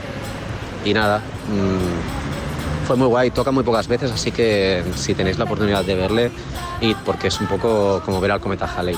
[0.86, 2.20] y nada, mm,
[2.88, 6.32] fue muy guay, toca muy pocas veces, así que si tenéis la oportunidad de verle,
[6.82, 8.96] id, porque es un poco como ver al cometa Halley.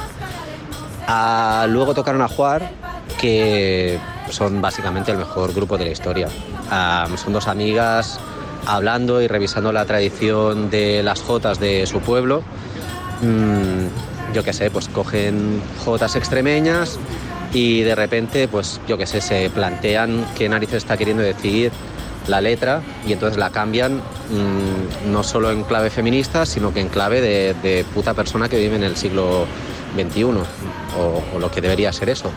[1.67, 2.69] Luego tocaron a Juar,
[3.19, 6.28] que son básicamente el mejor grupo de la historia.
[7.17, 8.19] Son dos amigas
[8.65, 12.43] hablando y revisando la tradición de las jotas de su pueblo.
[13.21, 16.97] Mm, yo qué sé, pues cogen jotas extremeñas
[17.54, 21.71] y de repente, pues yo qué sé, se plantean qué narices está queriendo decir
[22.28, 26.88] la letra y entonces la cambian mm, no solo en clave feminista, sino que en
[26.88, 29.47] clave de, de puta persona que vive en el siglo
[29.93, 32.32] XXI, o, o lo que debería ser eso.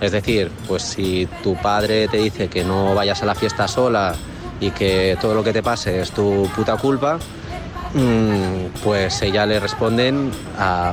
[0.00, 4.14] Es decir, pues si tu padre te dice que no vayas a la fiesta sola
[4.60, 7.18] y que todo lo que te pase es tu puta culpa,
[7.94, 10.92] mm, pues ella le responden a,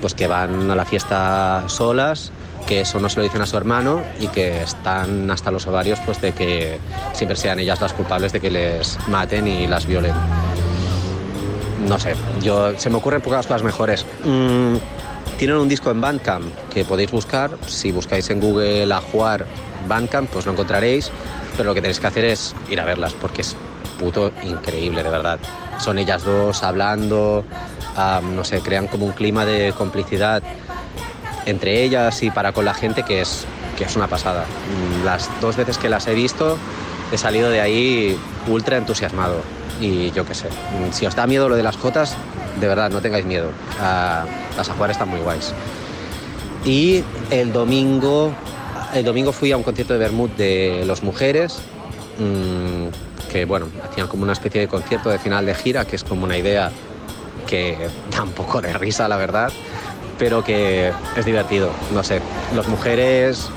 [0.00, 2.32] pues que van a la fiesta solas,
[2.66, 5.98] que eso no se lo dicen a su hermano y que están hasta los ovarios
[6.06, 6.78] pues de que
[7.12, 10.14] siempre sean ellas las culpables de que les maten y las violen.
[11.86, 14.06] No sé, yo se me ocurren pocas cosas mejores.
[15.42, 17.50] Tienen un disco en Bandcamp que podéis buscar.
[17.66, 19.44] Si buscáis en Google a jugar
[19.88, 21.10] Bandcamp, pues lo encontraréis.
[21.56, 23.56] Pero lo que tenéis que hacer es ir a verlas porque es
[23.98, 25.40] puto increíble, de verdad.
[25.80, 27.44] Son ellas dos hablando,
[27.96, 30.44] am, no sé, crean como un clima de complicidad
[31.44, 33.44] entre ellas y para con la gente que es,
[33.76, 34.44] que es una pasada.
[35.04, 36.56] Las dos veces que las he visto
[37.10, 39.42] he salido de ahí ultra entusiasmado.
[39.82, 42.16] Y yo qué sé, mm, si os da miedo lo de las cotas,
[42.60, 43.48] de verdad, no tengáis miedo.
[43.80, 44.24] Ah,
[44.56, 45.52] las afuera están muy guays.
[46.64, 48.32] Y el domingo,
[48.94, 51.58] el domingo fui a un concierto de Bermud de Los Mujeres,
[52.18, 56.04] mm, que bueno, hacían como una especie de concierto de final de gira, que es
[56.04, 56.70] como una idea
[57.48, 57.76] que
[58.12, 59.50] da un poco de risa, la verdad,
[60.16, 61.70] pero que es divertido.
[61.92, 62.20] No sé,
[62.54, 63.48] Los Mujeres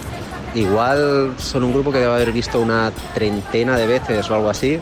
[0.56, 4.80] igual son un grupo que debo haber visto una treintena de veces o algo así.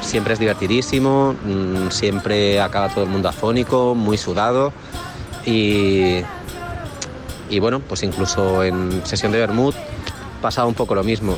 [0.00, 4.72] Siempre es divertidísimo, mm, siempre acaba todo el mundo afónico, muy sudado
[5.46, 6.22] y,
[7.48, 9.74] y bueno, pues incluso en sesión de Bermud
[10.42, 11.36] pasaba un poco lo mismo.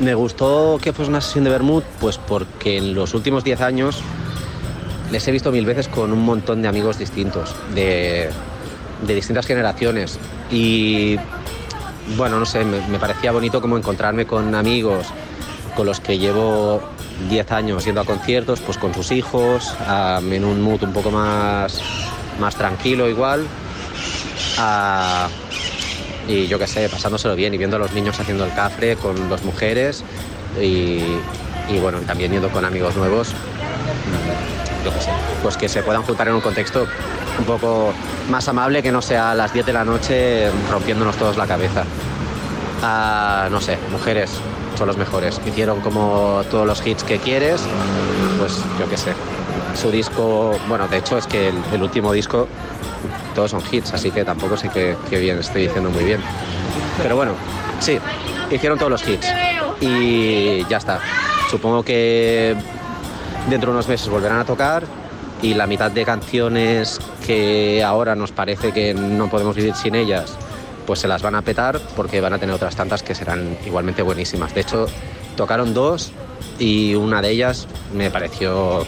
[0.00, 4.02] Me gustó que fuese una sesión de Bermud, pues porque en los últimos 10 años
[5.12, 8.30] les he visto mil veces con un montón de amigos distintos, de,
[9.06, 10.18] de distintas generaciones.
[10.50, 11.16] Y
[12.16, 15.06] bueno, no sé, me parecía bonito como encontrarme con amigos
[15.76, 16.80] con los que llevo
[17.28, 19.74] 10 años yendo a conciertos, pues con sus hijos,
[20.20, 21.80] en un mood un poco más,
[22.40, 23.46] más tranquilo igual.
[26.28, 29.28] Y yo qué sé, pasándoselo bien y viendo a los niños haciendo el cafre con
[29.28, 30.04] las mujeres
[30.60, 31.00] y,
[31.68, 35.10] y bueno, también yendo con amigos nuevos, mm, yo qué sé,
[35.42, 36.86] pues que se puedan juntar en un contexto
[37.38, 37.92] un poco
[38.30, 41.84] más amable que no sea a las 10 de la noche rompiéndonos todos la cabeza.
[42.82, 44.30] Ah, no sé, mujeres
[44.80, 45.38] son los mejores.
[45.46, 47.60] Hicieron como todos los hits que quieres,
[48.38, 49.12] pues yo qué sé.
[49.74, 52.48] Su disco, bueno, de hecho es que el, el último disco
[53.34, 56.22] todos son hits, así que tampoco sé qué, qué bien estoy diciendo muy bien.
[57.02, 57.32] Pero bueno,
[57.78, 57.98] sí,
[58.50, 59.26] hicieron todos los hits
[59.82, 60.98] y ya está.
[61.50, 62.56] Supongo que
[63.50, 64.84] dentro de unos meses volverán a tocar
[65.42, 70.38] y la mitad de canciones que ahora nos parece que no podemos vivir sin ellas,
[70.90, 74.02] pues se las van a petar porque van a tener otras tantas que serán igualmente
[74.02, 74.52] buenísimas.
[74.52, 74.86] De hecho,
[75.36, 76.10] tocaron dos
[76.58, 78.84] y una de ellas me pareció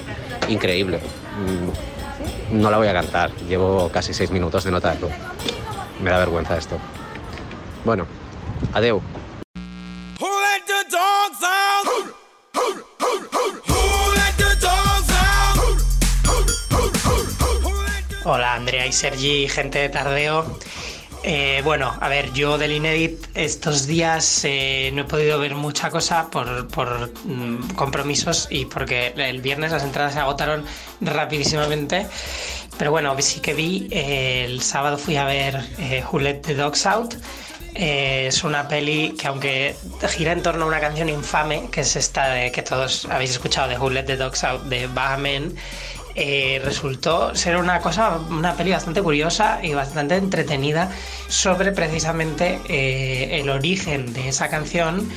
[0.48, 0.98] increíble.
[0.98, 5.10] Mm, No la voy a cantar, llevo casi seis minutos de notarlo.
[6.02, 6.76] Me da vergüenza esto.
[7.84, 8.04] Bueno,
[8.72, 9.00] adeu.
[18.24, 20.58] Hola Andrea y Sergi, gente de Tardeo.
[21.24, 25.88] Eh, bueno, a ver, yo del Inédit estos días eh, no he podido ver mucha
[25.88, 30.64] cosa por, mm, compromisos y porque el viernes las entradas se agotaron
[31.00, 32.08] rapidísimamente.
[32.76, 35.60] Pero bueno, sí que vi, eh, el sábado fui a ver
[36.10, 37.14] Who Let the Dogs Out.
[37.74, 39.76] Es una peli que aunque
[40.08, 43.68] gira en torno a una canción infame, que es esta de que todos habéis escuchado
[43.68, 45.54] de Who Let the Dogs Out de Bahamen,
[46.14, 50.90] eh, resultó ser una cosa, una peli bastante curiosa y bastante entretenida
[51.28, 55.08] sobre precisamente eh, el origen de esa canción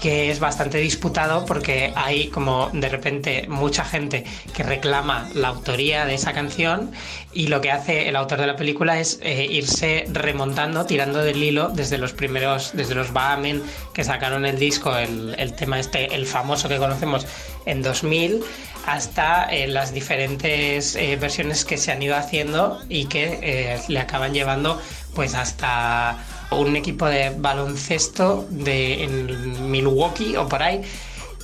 [0.00, 6.06] que es bastante disputado porque hay como de repente mucha gente que reclama la autoría
[6.06, 6.90] de esa canción
[7.32, 11.42] y lo que hace el autor de la película es eh, irse remontando, tirando del
[11.42, 16.14] hilo desde los primeros, desde los Bahamen que sacaron el disco, el, el tema este,
[16.14, 17.26] el famoso que conocemos
[17.66, 18.42] en 2000
[18.86, 24.00] hasta eh, las diferentes eh, versiones que se han ido haciendo y que eh, le
[24.00, 24.80] acaban llevando
[25.14, 26.16] pues hasta
[26.50, 30.82] un equipo de baloncesto de en Milwaukee o por ahí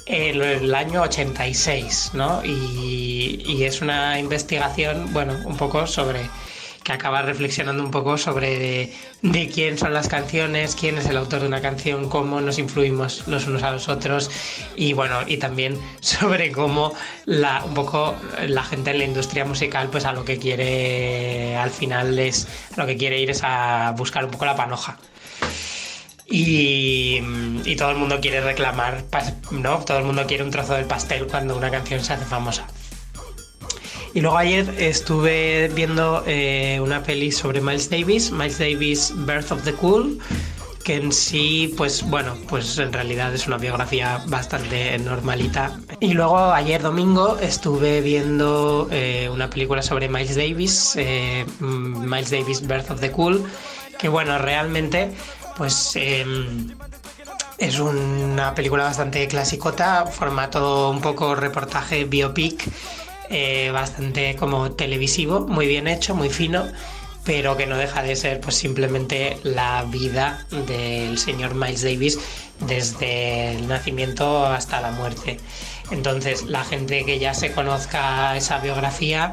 [0.07, 2.45] en el año 86, ¿no?
[2.45, 6.21] Y, y es una investigación, bueno, un poco sobre
[6.87, 11.41] que acaba reflexionando un poco sobre de, quién son las canciones, quién es el autor
[11.41, 14.31] de una canción, cómo nos influimos los unos a los otros
[14.77, 18.15] y bueno, y también sobre cómo la, un poco
[18.47, 22.81] la gente en la industria musical pues a lo que quiere al final es, a
[22.81, 24.97] lo que quiere ir es a buscar un poco la panoja.
[26.29, 27.21] Y,
[27.65, 29.05] y todo el mundo quiere reclamar,
[29.51, 29.79] ¿no?
[29.85, 32.67] Todo el mundo quiere un trozo del pastel cuando una canción se hace famosa.
[34.17, 39.63] Y luego ayer estuve viendo eh, una peli sobre Miles Davis, Miles Davis Birth of
[39.65, 40.19] the Cool,
[40.83, 45.79] que en sí, pues bueno, pues en realidad es una biografía bastante normalita.
[46.01, 52.31] Y luego ayer domingo estuve viendo eh, una película sobre Miles Davis, eh, mm, Miles
[52.31, 53.45] Davis Birth of the Cool,
[53.99, 55.11] que bueno, realmente
[55.59, 56.75] pues em,
[57.59, 62.67] es una película bastante clasicota, formato un poco reportaje biopic,
[63.31, 66.65] eh, bastante como televisivo, muy bien hecho, muy fino,
[67.25, 72.19] pero que no deja de ser pues simplemente la vida del señor Miles Davis
[72.61, 75.39] desde el nacimiento hasta la muerte.
[75.91, 79.33] Entonces, la gente que ya se conozca esa biografía,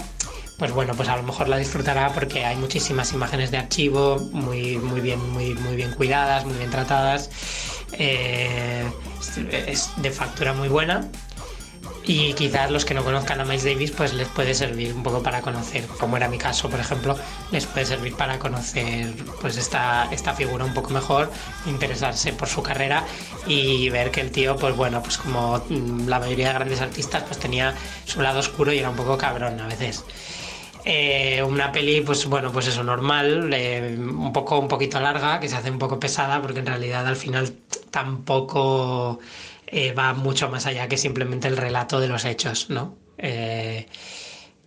[0.58, 4.78] pues bueno, pues a lo mejor la disfrutará porque hay muchísimas imágenes de archivo, muy,
[4.78, 7.30] muy bien, muy, muy bien cuidadas, muy bien tratadas.
[7.94, 8.84] Eh,
[9.68, 11.10] es de factura muy buena
[12.06, 15.24] y quizás los que no conozcan a Miles Davis pues les puede servir un poco
[15.24, 17.16] para conocer, como era mi caso por ejemplo,
[17.52, 21.32] les puede servir para conocer pues esta, esta figura un poco mejor,
[21.66, 23.06] interesarse por su carrera
[23.48, 27.24] y ver que el tío pues bueno, pues como mm, la mayoría de grandes artistas
[27.24, 27.74] pues tenía
[28.06, 30.04] su lado oscuro y era un poco cabrón a veces.
[30.86, 35.48] Eh, una peli, pues bueno, pues eso, normal, eh, un poco, un poquito larga, que
[35.48, 37.54] se hace un poco pesada, porque en realidad al final
[37.90, 39.20] tampoco
[39.74, 42.96] eh, va mucho más allá que simplemente el relato de los hechos, ¿no?
[43.18, 43.88] Eh,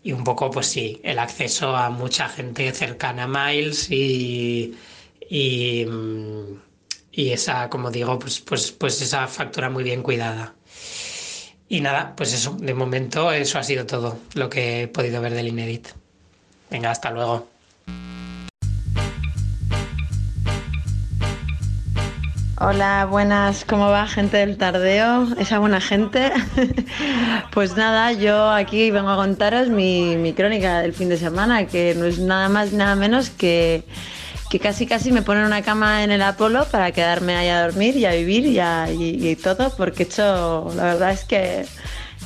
[0.03, 4.77] y un poco, pues sí, el acceso a mucha gente cercana a Miles y,
[5.31, 6.61] y, mm,
[7.13, 10.55] y esa, como digo, pues, pues, pues esa factura muy bien cuidada.
[11.69, 15.35] Y nada, pues eso, de momento eso ha sido todo lo que he podido ver
[15.35, 15.89] del Inédit.
[16.71, 17.49] Venga, hasta luego.
[22.59, 25.29] Hola, buenas, ¿cómo va gente del tardeo?
[25.39, 26.33] Esa buena gente.
[27.53, 31.95] pues nada, yo aquí vengo a contaros mi, mi crónica del fin de semana, que
[31.95, 33.85] no es nada más nada menos que,
[34.51, 37.97] que casi casi me ponen una cama en el Apolo para quedarme ahí a dormir
[37.97, 41.67] y a vivir y, a- y todo, porque he hecho, la verdad es que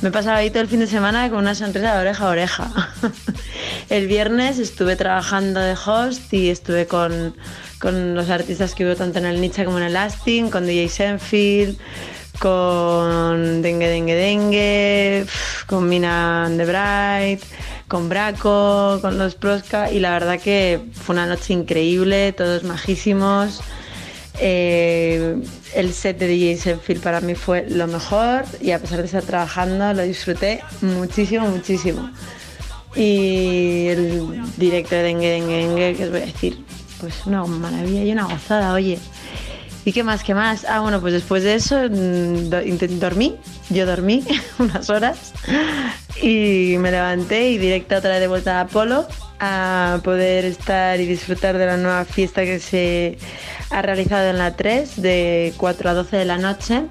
[0.01, 2.29] me he pasado ahí todo el fin de semana con una sonrisa de oreja a
[2.29, 2.71] oreja.
[3.89, 7.35] El viernes estuve trabajando de host y estuve con,
[7.81, 10.87] con los artistas que veo tanto en el Nietzsche como en el Asting, con DJ
[10.87, 11.77] Senfield,
[12.39, 15.25] con Dengue Dengue Dengue,
[15.65, 17.43] con Mina the Bright,
[17.87, 23.61] con Braco, con los Prosca y la verdad que fue una noche increíble, todos majísimos.
[24.39, 25.41] Eh,
[25.75, 29.23] el set de DJ Senfield para mí fue lo mejor y a pesar de estar
[29.23, 32.11] trabajando lo disfruté muchísimo, muchísimo.
[32.95, 36.63] Y el directo de Dengue Dengue Dengue, que os voy a decir,
[37.01, 38.99] pues una maravilla y una gozada, oye.
[39.83, 40.63] ¿Y qué más, qué más?
[40.65, 43.35] Ah, bueno, pues después de eso mm, dormí,
[43.69, 44.23] yo dormí
[44.59, 45.33] unas horas
[46.21, 49.07] y me levanté y directa otra vez de vuelta a Apolo
[49.39, 53.17] a poder estar y disfrutar de la nueva fiesta que se
[53.71, 56.83] ha realizado en la 3 de 4 a 12 de la noche,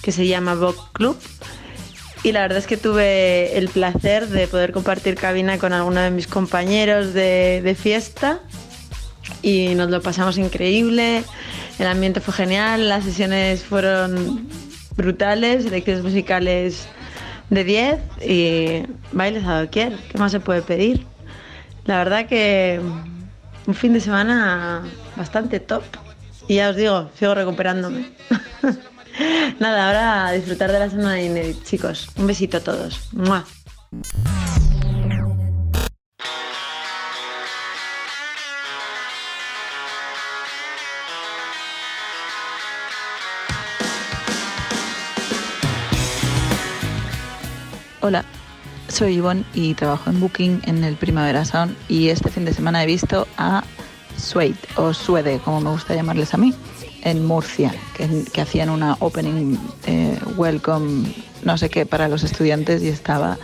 [0.00, 1.18] que se llama Vogue Club.
[2.22, 6.10] Y la verdad es que tuve el placer de poder compartir cabina con alguno de
[6.10, 8.40] mis compañeros de fiesta
[9.42, 11.24] y nos lo pasamos increíble.
[11.78, 14.48] El ambiente fue genial, las sesiones fueron
[14.96, 16.88] brutales, elecciones musicales
[17.50, 18.82] de 10 y
[19.12, 19.96] bailes a doquier.
[20.10, 21.06] ¿Qué más se puede pedir?
[21.84, 22.80] La verdad que
[23.66, 24.82] un fin de semana
[25.16, 25.82] bastante top.
[26.48, 28.10] Y ya os digo, sigo recuperándome.
[29.58, 32.08] Nada, ahora a disfrutar de la semana de Inédit, chicos.
[32.16, 33.12] Un besito a todos.
[33.12, 33.44] ¡Mua!
[48.08, 48.24] Hola,
[48.88, 52.82] soy Ivonne y trabajo en Booking en el Primavera Sound y este fin de semana
[52.82, 53.64] he visto a
[54.16, 56.54] Suede o Suede, como me gusta llamarles a mí,
[57.02, 57.70] en Murcia,
[58.32, 63.36] que, hacían una opening eh, welcome, no sé qué, para los estudiantes y estaba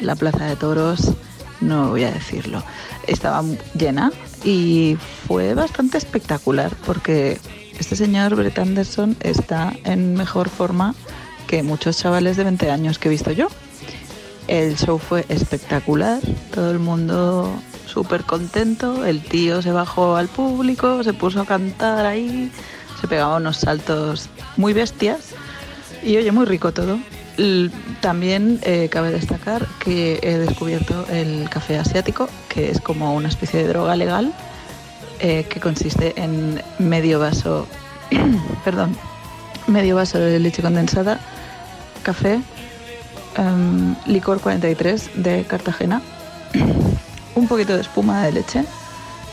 [0.00, 1.12] la Plaza de Toros,
[1.60, 2.64] no voy a decirlo,
[3.06, 3.44] estaba
[3.74, 4.10] llena
[4.42, 4.98] y
[5.28, 7.38] fue bastante espectacular porque
[7.78, 10.96] este señor Brett Anderson está en mejor forma
[11.46, 13.46] que muchos chavales de 20 años que he visto yo.
[14.48, 16.20] El show fue espectacular,
[16.54, 17.52] todo el mundo
[17.86, 22.50] súper contento, el tío se bajó al público, se puso a cantar ahí,
[23.00, 25.34] se pegaba unos saltos muy bestias
[26.02, 26.98] y oye, muy rico todo.
[28.00, 33.62] También eh, cabe destacar que he descubierto el café asiático, que es como una especie
[33.62, 34.32] de droga legal,
[35.20, 37.66] eh, que consiste en medio vaso,
[38.64, 38.96] perdón,
[39.66, 41.20] medio vaso de leche condensada,
[42.02, 42.40] café,
[43.38, 46.02] em, licor 43 de Cartagena
[47.38, 48.64] un poquito de espuma de leche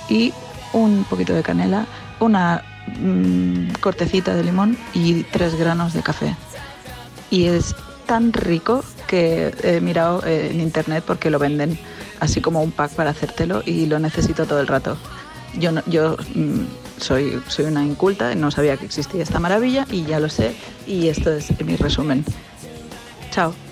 [0.09, 0.33] y
[0.73, 1.85] un poquito de canela,
[2.19, 2.63] una
[2.99, 6.35] mm, cortecita de limón y tres granos de café.
[7.29, 7.75] Y es
[8.05, 11.77] tan rico que he mirado eh, en internet porque lo venden
[12.19, 14.97] así como un pack para hacértelo y lo necesito todo el rato.
[15.57, 16.65] Yo, mm,
[16.97, 20.55] soy, soy una inculta y no sabía que existía esta maravilla y ya lo sé
[20.85, 22.23] y esto es mi resumen.
[23.31, 23.64] Chao.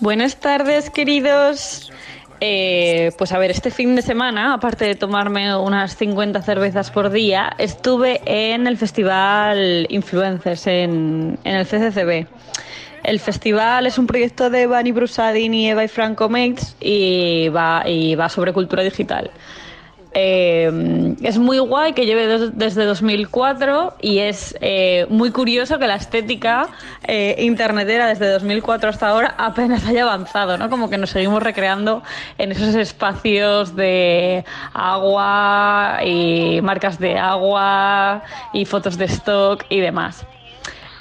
[0.00, 1.90] Buenas tardes, queridos.
[2.40, 7.10] Eh, pues a ver, este fin de semana, aparte de tomarme unas 50 cervezas por
[7.10, 12.28] día, estuve en el festival Influencers en, en el CCCB.
[13.02, 17.82] El festival es un proyecto de Bani Brusadin y Eva y Franco Mates y va,
[17.84, 19.32] y va sobre cultura digital.
[20.14, 25.86] Eh, es muy guay que lleve des- desde 2004 y es eh, muy curioso que
[25.86, 26.68] la estética
[27.06, 30.70] eh, internetera desde 2004 hasta ahora apenas haya avanzado, ¿no?
[30.70, 32.02] Como que nos seguimos recreando
[32.38, 40.24] en esos espacios de agua y marcas de agua y fotos de stock y demás.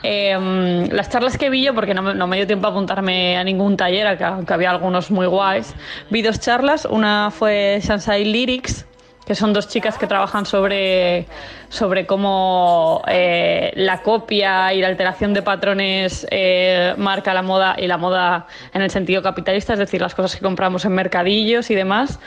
[0.03, 3.77] Eh, las charlas que vi yo, porque no me, dio tiempo a apuntarme a ningún
[3.77, 5.73] taller, aunque- aunque había algunos muy guays,
[6.09, 6.85] vi dos charlas.
[6.85, 8.85] Una fue Shansai Lyrics,
[9.27, 11.25] que son dos chicas que trabajan sobre,
[11.67, 17.87] sobre cómo eh, la copia y la alteración de patrones eh, marca la moda y
[17.87, 21.75] la moda en el sentido capitalista, es decir, las cosas que compramos en mercadillos y
[21.75, 22.21] demás.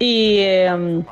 [0.00, 1.04] Y eh,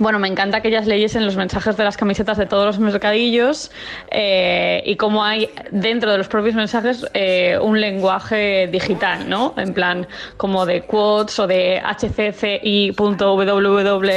[0.00, 3.70] bueno, me encanta que ellas leyesen los mensajes de las camisetas de todos los mercadillos
[4.10, 9.52] eh, y cómo hay dentro de los propios mensajes eh, un lenguaje digital, ¿no?
[9.58, 12.90] En plan, como de quotes o de hcci.ww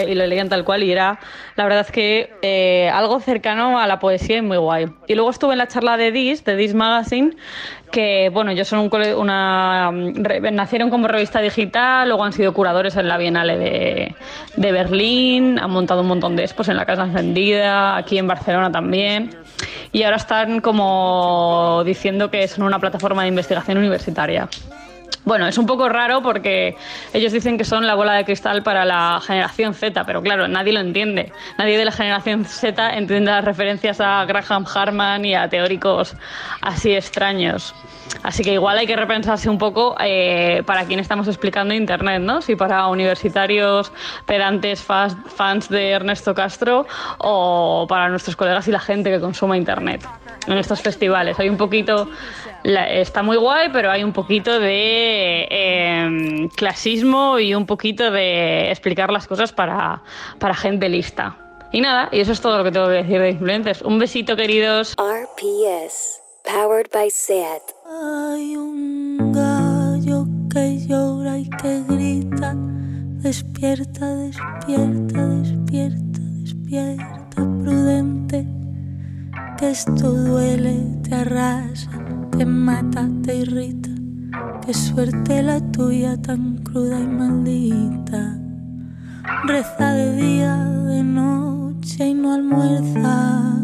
[0.09, 1.19] y lo leían tal cual y era,
[1.57, 4.87] la verdad que eh, algo cercano a la poesía y muy guay.
[5.07, 7.35] Y luego estuve en la charla de Dis, de Dis Magazine,
[7.93, 12.95] que bueno, ellos son un una mm, nacieron como revista digital, luego han sido curadores
[12.97, 14.15] en la Bienale de,
[14.57, 18.71] de Berlín, han montado un montón de expos en la Casa Encendida, aquí en Barcelona
[18.71, 19.29] también.
[19.91, 24.49] Y ahora están como diciendo que son una plataforma de investigación universitaria.
[25.25, 26.75] Bueno, es un poco raro porque
[27.13, 30.73] ellos dicen que son la bola de cristal para la generación Z, pero claro, nadie
[30.73, 31.31] lo entiende.
[31.57, 36.15] Nadie de la generación Z entiende las referencias a Graham Harman y a teóricos
[36.61, 37.73] así extraños.
[38.23, 42.41] Así que igual hay que repensarse un poco eh, para quién estamos explicando Internet, ¿no?
[42.41, 43.91] Si para universitarios,
[44.25, 46.85] pedantes, fans de Ernesto Castro
[47.17, 50.07] o para nuestros colegas y la gente que consuma Internet
[50.47, 51.39] en estos festivales.
[51.39, 52.09] Hay un poquito,
[52.63, 59.11] está muy guay, pero hay un poquito de eh, clasismo y un poquito de explicar
[59.11, 60.01] las cosas para,
[60.39, 61.37] para gente lista.
[61.71, 63.81] Y nada, y eso es todo lo que tengo que decir de influencers.
[63.81, 64.95] Un besito, queridos.
[64.99, 67.82] RPS, powered by SEAT.
[68.01, 72.55] Hay un gallo que llora y que grita.
[73.21, 78.47] Despierta, despierta, despierta, despierta, prudente.
[79.57, 81.91] Que esto duele, te arrasa,
[82.35, 83.89] te mata, te irrita.
[84.65, 88.39] Qué suerte la tuya tan cruda y maldita.
[89.45, 93.61] Reza de día, de noche y no almuerza.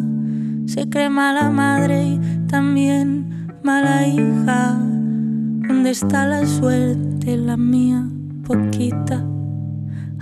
[0.67, 4.78] Se cree mala madre y también mala hija.
[5.68, 8.07] ¿Dónde está la suerte, la mía,
[8.45, 9.26] poquita?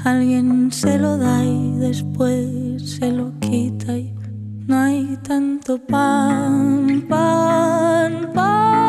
[0.03, 4.13] Alguien se lo da y después se lo quita y
[4.67, 8.86] no hay tanto pan, pan, pan,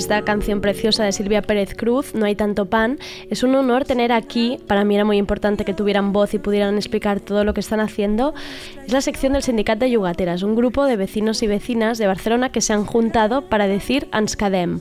[0.00, 2.98] esta canción preciosa de Silvia Pérez Cruz, No hay tanto pan,
[3.28, 6.76] es un honor tener aquí, para mí era muy importante que tuvieran voz y pudieran
[6.76, 8.32] explicar todo lo que están haciendo,
[8.86, 12.50] es la sección del Sindicat de Yugateras, un grupo de vecinos y vecinas de Barcelona
[12.50, 14.80] que se han juntado para decir Ens quedem.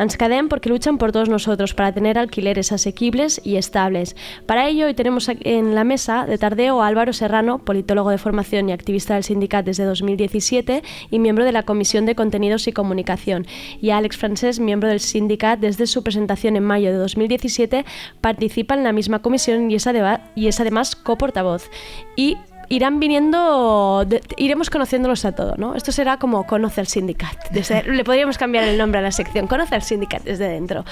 [0.00, 4.16] Ens quedem porque luchan por todos nosotros para tener alquileres asequibles y estables.
[4.46, 8.70] Para ello, hoy tenemos en la mesa de tardeo a Álvaro Serrano, politólogo de formación
[8.70, 13.46] y activista del sindicat desde 2017 y miembro de la Comisión de Contenidos y Comunicación,
[13.82, 17.84] y a Alex Francés, miembro del sindicat desde su presentación en mayo de 2017,
[18.22, 19.86] participa en la misma comisión y es,
[20.34, 21.68] y es además coportavoz.
[22.16, 22.38] Y
[22.70, 25.74] irán viniendo, de- iremos conociéndolos a todo, ¿no?
[25.74, 27.50] Esto será como Conoce al Sindicat.
[27.50, 30.84] Desde- le podríamos cambiar el nombre a la sección, Conoce al Sindicat desde dentro.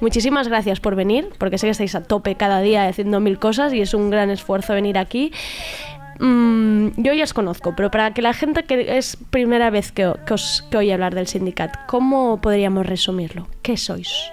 [0.00, 3.72] Muchísimas gracias por venir, porque sé que estáis a tope cada día haciendo mil cosas
[3.72, 5.30] y es un gran esfuerzo venir aquí.
[6.18, 10.10] Mm, yo ya os conozco, pero para que la gente que es primera vez que,
[10.26, 13.46] que os que oye hablar del sindicat, ¿cómo podríamos resumirlo?
[13.62, 14.32] ¿Qué sois?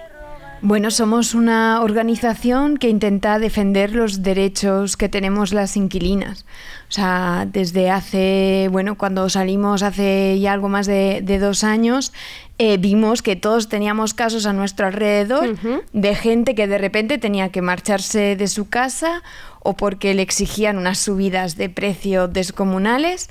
[0.66, 6.46] Bueno, somos una organización que intenta defender los derechos que tenemos las inquilinas.
[6.88, 12.14] O sea, desde hace, bueno, cuando salimos hace ya algo más de, de dos años,
[12.56, 15.54] eh, vimos que todos teníamos casos a nuestro alrededor
[15.92, 19.22] de gente que de repente tenía que marcharse de su casa
[19.58, 23.28] o porque le exigían unas subidas de precio descomunales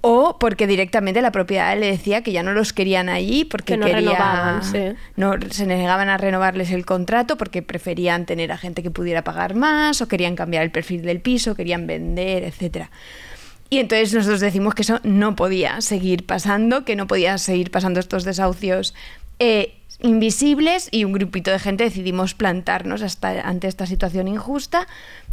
[0.00, 3.76] o porque directamente la propiedad le decía que ya no los querían allí porque Que
[3.78, 4.78] no quería- renovaban, sí.
[5.16, 9.54] no se negaban a renovarles el contrato porque preferían tener a gente que pudiera pagar
[9.54, 12.90] más o querían cambiar el perfil del piso, querían vender, etcétera.
[13.68, 17.98] Y entonces nosotros decimos que eso no podía seguir pasando, que no podía seguir pasando
[17.98, 18.94] estos desahucios
[19.40, 24.86] eh, invisibles y un grupito de gente decidimos plantarnos hasta, ante esta situación injusta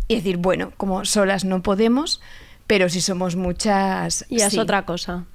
[0.08, 2.22] y decir, bueno, como solas no podemos,
[2.68, 4.26] pero si somos muchas...
[4.30, 4.60] Y es sí.
[4.60, 5.26] otra cosa.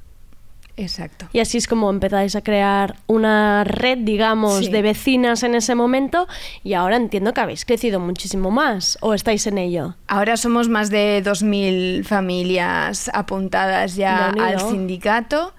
[0.76, 1.26] Exacto.
[1.32, 4.68] Y así es como empezáis a crear una red, digamos, Sí.
[4.70, 6.28] de vecinas en ese momento
[6.62, 9.96] y ahora entiendo que habéis crecido muchísimo más o estáis en ello.
[10.06, 15.52] Ahora somos más de 2.000 familias apuntadas ya al sindicato.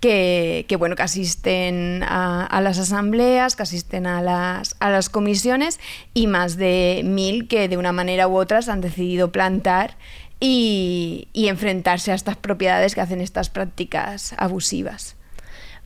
[0.00, 5.08] Que, que, bueno que asisten a, a las asambleas, que asisten a las, a las
[5.08, 5.78] comisiones
[6.12, 9.96] y más de mil que de una manera u otra se han decidido plantar
[10.44, 15.14] y, enfrentarse a estas propiedades que hacen estas prácticas abusivas.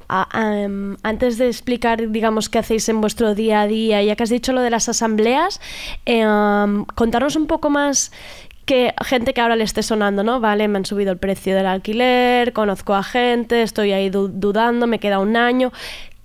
[0.09, 0.29] Ah,
[0.63, 4.31] em, antes de explicar, digamos, qué hacéis en vuestro día a día, ya que has
[4.31, 5.61] dicho lo de las asambleas,
[6.07, 8.13] em, contarnos un poco más
[8.65, 10.41] que gente que ahora le esté sonando, ¿no?
[10.41, 14.87] Vale, me han subido el precio del alquiler, conozco a gente, estoy ahí du- dudando,
[14.87, 15.71] me queda un año.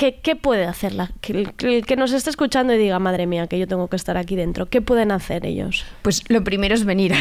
[0.01, 3.45] ¿Qué, qué puede hacer la, que, que- que nos esté escuchando y diga, madre mía,
[3.45, 4.65] que yo tengo que estar aquí dentro?
[4.65, 5.85] ¿Qué pueden hacer ellos?
[6.01, 7.13] Pues lo primero es venir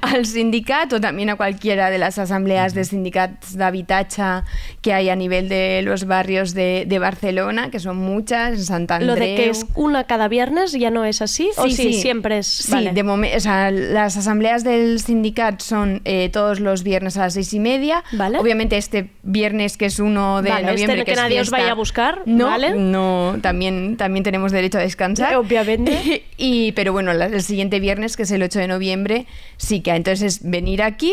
[0.00, 4.44] al sindicato, también a cualquiera de las asambleas de sindicatos de habitacha
[4.80, 9.06] que hay a nivel de los barrios de, de Barcelona, que son muchas, en Santander.
[9.06, 12.46] Lo de que es una cada viernes ya no es así, o sí, siempre es.
[12.46, 12.92] Sí, vale.
[12.92, 17.34] de momen- o sea, las asambleas del sindicato son eh, todos los viernes a las
[17.34, 18.04] seis y media.
[18.40, 21.72] Obviamente este viernes que es uno de Vale, este noviembre que es nadie fiesta, vaya
[21.72, 22.74] a buscar, no, ¿vale?
[22.74, 25.34] No, también, también tenemos derecho a descansar.
[25.36, 26.24] Obviamente.
[26.36, 29.90] y, pero bueno, la- el siguiente viernes, que es el 8 de noviembre, sí que
[29.92, 31.12] entonces es venir aquí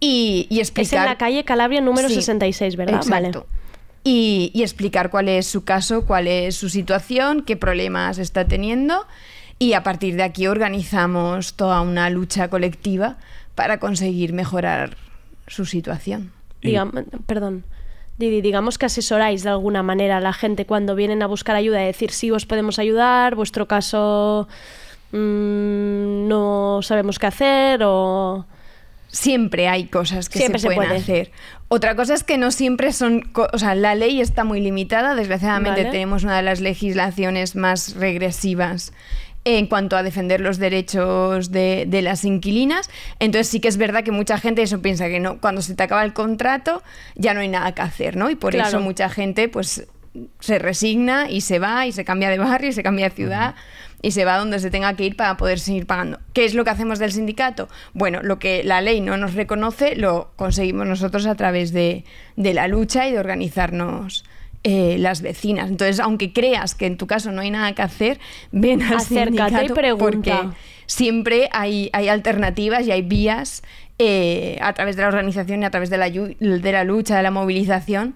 [0.00, 1.00] y, y Es explicar...
[1.00, 2.96] en la calle Calabria número Sí, 66, ¿verdad?
[2.96, 3.40] Exacto.
[3.40, 3.56] Vale.
[4.04, 9.04] Y, y explicar cuál es su caso, cuál es su situación, qué problemas está teniendo.
[9.58, 13.16] Y a partir de aquí organizamos toda una lucha colectiva
[13.54, 14.96] para conseguir mejorar
[15.48, 16.30] su situación.
[17.26, 17.64] Perdón.
[18.18, 21.78] Didi, digamos que asesoráis de alguna manera a la gente cuando vienen a buscar ayuda,
[21.80, 24.48] decir, sí os podemos ayudar, vuestro caso
[25.12, 28.46] mm, no sabemos qué hacer o...
[29.08, 31.00] Siempre hay cosas que Siempre se se pueden puede.
[31.00, 31.30] hacer.
[31.68, 33.22] Otra cosa es que no siempre son...
[33.52, 35.14] O sea, la ley está muy limitada.
[35.14, 35.90] Desgraciadamente Vale.
[35.92, 38.92] tenemos una de las legislaciones más regresivas
[39.48, 42.90] en cuanto a defender los derechos de, de las inquilinas.
[43.20, 45.82] Entonces sí que es verdad que mucha gente eso piensa que no, cuando se te
[45.84, 46.82] acaba el contrato
[47.14, 48.28] ya no hay nada que hacer, ¿no?
[48.28, 48.68] Y por Claro.
[48.68, 49.86] eso mucha gente pues
[50.40, 53.54] se resigna y se va y se cambia de barrio y se cambia de ciudad
[54.02, 56.18] y se va donde se tenga que ir para poder seguir pagando.
[56.32, 57.68] ¿Qué es lo que hacemos del sindicato?
[57.94, 62.52] Bueno, lo que la ley no nos reconoce lo conseguimos nosotros a través de, de
[62.54, 64.24] la lucha y de organizarnos
[64.68, 65.70] eh, las vecinas.
[65.70, 68.18] Entonces, aunque creas que en tu caso no hay nada que hacer,
[68.50, 70.06] ven al Acércate y pregunta.
[70.42, 70.56] porque
[70.86, 73.62] siempre hay, hay alternativas y hay vías
[73.98, 77.22] eh, a través de la organización y a través de la, de la lucha, de
[77.22, 78.14] la movilización,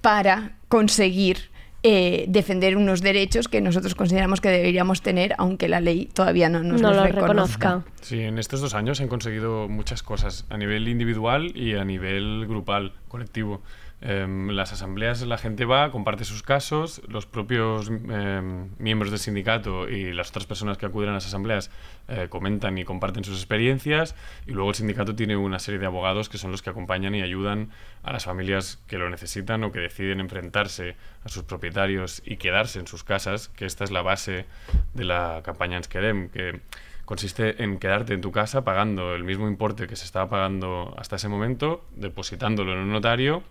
[0.00, 1.50] para conseguir
[1.84, 6.62] eh, defender unos derechos que nosotros consideramos que deberíamos tener, aunque la ley todavía no
[6.62, 7.68] nos No los reconozca.
[7.70, 7.84] reconozca.
[8.02, 11.84] Sí, en estos dos años se han conseguido muchas cosas a nivel individual y a
[11.84, 13.62] nivel grupal, colectivo.
[14.04, 19.88] Em, las asambleas la gente va, comparte sus casos, los propios em, miembros del sindicato
[19.88, 21.70] y las otras personas que acuden a las asambleas
[22.08, 26.28] eh, comentan y comparten sus experiencias y luego el sindicato tiene una serie de abogados
[26.28, 27.70] que son los que acompañan y ayudan
[28.02, 32.80] a las familias que lo necesitan o que deciden enfrentarse a sus propietarios y quedarse
[32.80, 34.46] en sus casas, que esta es la base
[34.94, 36.60] de la campaña Ens Quedem, que
[37.04, 41.14] consiste en quedarte en tu casa pagando el mismo importe que se estaba pagando hasta
[41.14, 43.44] ese momento, depositándolo en un notario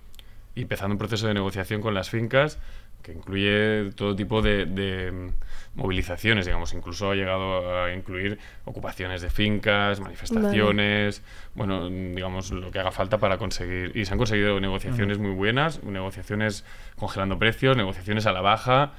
[0.55, 2.59] y empezando un proceso de negociación con las fincas
[3.01, 5.31] que incluye todo tipo de, de,
[5.73, 11.23] movilizaciones, digamos, incluso ha llegado a incluir ocupaciones de fincas, manifestaciones,
[11.55, 13.91] bueno, digamos, lo que haga falta para conseguir.
[13.95, 18.91] Y se han conseguido negociaciones muy buenas, negociaciones congelando precios, negociaciones a la baja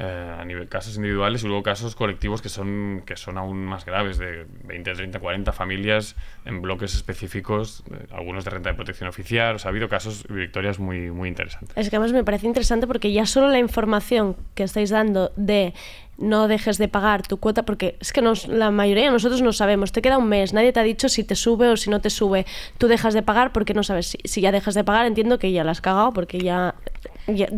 [0.00, 3.84] eh, a nivel casos individuales y luego casos colectivos que son, que son aún más
[3.84, 9.08] graves, de 20, 30, 40 familias en bloques específicos, eh, algunos de renta de protección
[9.08, 9.56] oficial.
[9.56, 11.76] O sea, ha habido casos y victorias muy, muy interesantes.
[11.76, 15.74] Es que además me parece interesante porque ya solo la información que estáis dando de
[16.18, 19.52] no dejes de pagar tu cuota, porque es que nos, la mayoría de nosotros no
[19.52, 22.00] sabemos, te queda un mes, nadie te ha dicho si te sube o si no
[22.00, 22.44] te sube,
[22.76, 25.52] tú dejas de pagar porque no sabes, si, si ya dejas de pagar entiendo que
[25.52, 26.74] ya la has cagado porque ya,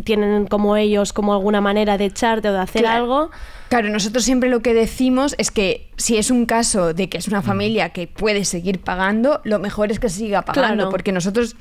[0.05, 3.03] tienen como ellos como alguna manera de echarte o de hacer Claro.
[3.05, 3.31] algo.
[3.69, 7.29] Claro, nosotros siempre lo que decimos es que si es un caso de que es
[7.29, 10.91] una familia que puede seguir pagando, lo mejor es que siga pagando, Claro.
[10.91, 11.55] porque nosotros,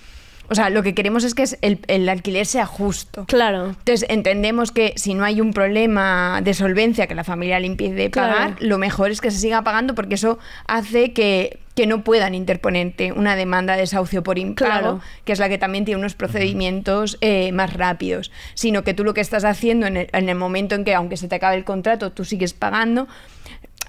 [0.49, 3.25] o sea, lo que queremos es que es el, el alquiler sea justo.
[3.27, 3.67] Claro.
[3.69, 8.09] Entonces entendemos que si no hay un problema de solvencia que la familia le impide
[8.09, 8.33] Claro.
[8.33, 12.35] pagar, lo mejor es que se siga pagando porque eso hace que, que no puedan
[12.35, 15.01] interponerte una demanda de desahucio por impago, Claro.
[15.25, 19.13] que es la que también tiene unos procedimientos eh, más rápidos, sino que tú lo
[19.13, 21.63] que estás haciendo en el, en el momento en que, aunque se te acabe el
[21.63, 23.07] contrato, tú sigues pagando,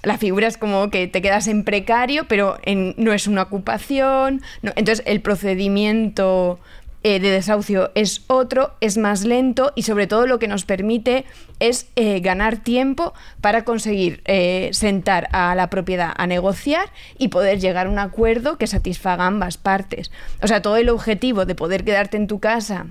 [0.03, 4.41] la figura es como que te quedas en precario, pero en- no es una ocupación.
[4.63, 6.59] entonces, el procedimiento
[7.03, 11.25] eh, de desahucio es otro, es más lento y sobre todo lo que nos permite
[11.59, 17.59] es eh, ganar tiempo para conseguir eh, sentar a la propiedad a negociar y poder
[17.59, 20.11] llegar a un acuerdo que satisfaga ambas partes.
[20.43, 22.85] O sea, todo el objetivo de poder quedarte en tu casa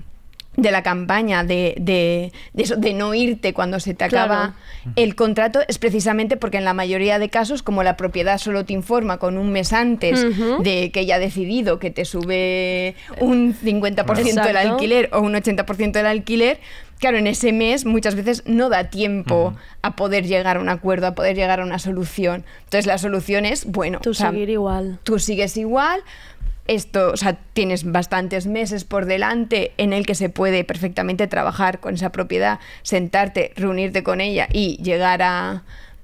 [0.57, 4.33] de la campaña de, de, de eso, de no irte cuando se te Claro.
[4.33, 4.55] acaba
[4.97, 8.73] el contrato es precisamente porque en la mayoría de casos, como la propiedad solo te
[8.73, 10.25] informa con un mes antes
[10.63, 15.91] de que ya ha decidido que te sube un 50% del alquiler o un 80%
[15.93, 16.59] del alquiler,
[16.99, 21.07] claro, en ese mes muchas veces no da tiempo a poder llegar a un acuerdo,
[21.07, 22.43] a poder llegar a una solución.
[22.65, 24.99] Entonces la solución es, bueno, Tú o sea, seguir igual.
[25.03, 26.01] tú sigues igual.
[26.71, 31.81] Esto, o sea, tienes bastantes meses por delante en el que se puede perfectamente trabajar
[31.81, 35.63] con esa propiedad, sentarte, reunirte con ella y llegar a,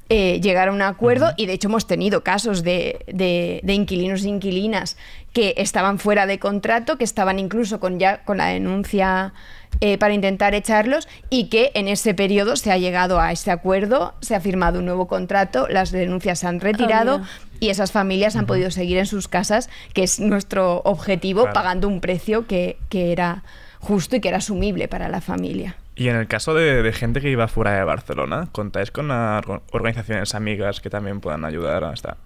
[0.09, 1.31] eh, llegar a un acuerdo.
[1.37, 4.97] Y de hecho hemos tenido casos de, de- de inquilinos e inquilinas
[5.33, 9.33] que estaban fuera de contrato, que estaban incluso con ya con la denuncia
[9.81, 14.15] eh, para intentar echarlos y que en ese periodo se ha llegado a ese acuerdo,
[14.21, 17.29] se ha firmado un nuevo contrato, las denuncias se han retirado mira.
[17.59, 21.53] y esas familias han podido seguir en sus casas, que es nuestro objetivo, Claro.
[21.53, 23.43] pagando un precio que, que era
[23.79, 25.75] justo y que era asumible para la familia.
[25.97, 29.61] Y en el caso de, de gente que iba fuera de Barcelona, ¿contáis con orga-
[29.71, 32.17] organizaciones amigas que también puedan ayudar a esta?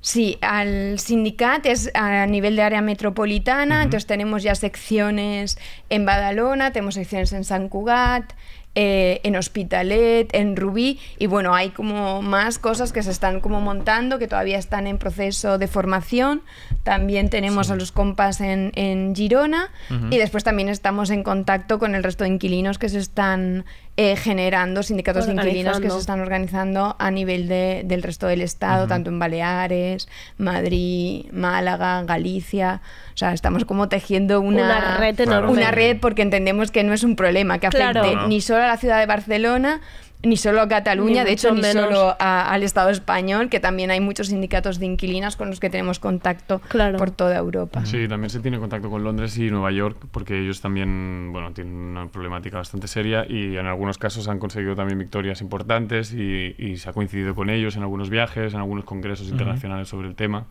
[0.00, 5.58] Sí, al sindicat es a nivel de área metropolitana, entonces tenemos ya secciones
[5.90, 8.32] en Badalona, tenemos secciones en San Cugat,
[8.74, 13.60] eh, en Hospitalet, en Rubí, y bueno, hay como más cosas que se están como
[13.60, 16.42] montando, que todavía están en proceso de formación.
[16.82, 19.70] También tenemos a los compas en, en Girona,
[20.10, 23.64] y después también estamos en contacto con el resto de inquilinos que se están
[24.02, 28.40] eh, generando, sindicatos de inquilinos que se están organizando a nivel de- del resto del
[28.40, 32.80] estado, tanto en Baleares, Madrid, Málaga, Galicia.
[33.14, 35.52] O sea, estamos como tejiendo una, Una red enorme.
[35.52, 38.26] Una red porque entendemos que no es un problema que afecte Claro.
[38.28, 39.80] Ni solo a la ciudad de Barcelona,
[40.22, 41.84] ni solo a Cataluña, Ni de hecho, ni menos.
[41.86, 45.70] solo a- al Estado español, que también hay muchos sindicatos de inquilinas con los que
[45.70, 46.60] tenemos contacto
[46.98, 47.84] por toda Europa.
[47.86, 51.72] Sí, también se tiene contacto con Londres y Nueva York porque ellos también, bueno, tienen
[51.74, 56.76] una problemática bastante seria y en algunos casos han conseguido también victorias importantes y, y
[56.76, 60.44] se ha coincidido con ellos en algunos viajes, en algunos congresos internacionales sobre el tema.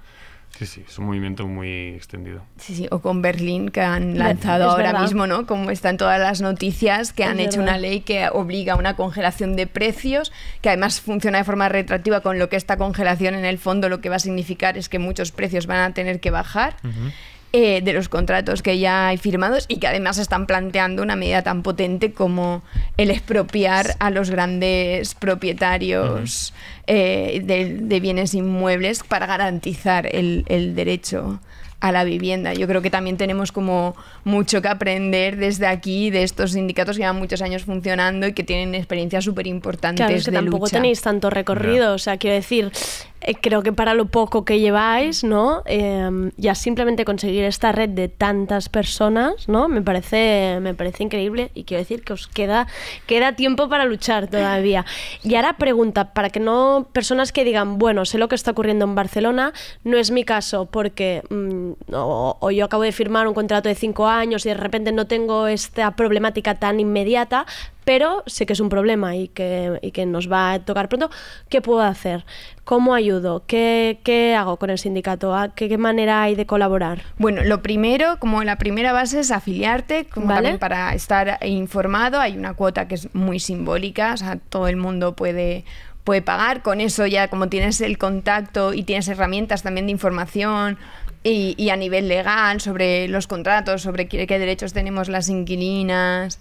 [0.58, 2.42] Sí, sí, es un movimiento muy extendido.
[2.58, 5.02] Sí, sí, o con Berlín, que han Es lanzado ahora verdad.
[5.04, 5.46] mismo, ¿no?
[5.46, 7.76] Como están todas las noticias, que Es han hecho verdad.
[7.76, 12.20] una ley que obliga a una congelación de precios, que además funciona de forma retroactiva,
[12.20, 15.00] con lo que esta congelación en el fondo lo que va a significar es que
[15.00, 16.76] muchos precios van a tener que bajar.
[17.52, 21.42] eh, de los contratos que ya hay firmados y que además están planteando una medida
[21.42, 22.62] tan potente como
[22.96, 26.54] el expropiar a los grandes propietarios
[26.92, 31.40] eh, de, bienes inmuebles para garantizar el, el derecho
[31.80, 32.54] a la vivienda.
[32.54, 33.96] Yo creo que también tenemos como
[34.30, 38.44] mucho que aprender desde aquí de estos sindicatos que llevan muchos años funcionando y que
[38.44, 40.78] tienen experiencias súper importantes Claro, es que de tampoco lucha.
[40.78, 42.72] tenéis tanto recorrido, o sea, quiero decir,
[43.22, 45.64] eh, creo que para lo poco que lleváis, ¿no?
[45.66, 49.68] Eh, ya simplemente conseguir esta red de tantas personas, ¿no?
[49.68, 52.68] Me parece, me parece increíble y quiero decir que os queda,
[53.08, 54.86] queda tiempo para luchar todavía.
[55.24, 58.86] Y ahora pregunta, para que no, personas que digan, bueno, sé lo que está ocurriendo
[58.86, 59.54] en Barcelona,
[59.84, 63.68] no es mi caso porque mm, mm, o, o yo acabo de firmar un contrato
[63.68, 67.46] de cinco años y de repente no tengo esta problemática tan inmediata,
[67.86, 71.10] pero sé que es un problema y que, y que nos va a tocar pronto,
[71.50, 72.26] ¿qué puedo hacer?
[72.64, 73.44] ¿Cómo ayudo?
[73.48, 75.36] ¿Qué, qué hago con el sindicato?
[75.36, 77.02] ¿A ¿Qué, qué manera hay de colaborar?
[77.18, 80.38] Bueno, lo primero, como la primera base es afiliarte, como Vale.
[80.38, 82.20] también para estar informado.
[82.20, 85.66] Hay una cuota que es muy simbólica, o sea, todo el mundo puede
[86.04, 86.62] puede pagar.
[86.64, 90.78] Con eso ya como tienes el contacto y tienes herramientas también de información
[91.24, 96.40] y, y a nivel legal sobre los contratos, sobre qué, qué derechos tenemos las inquilinas,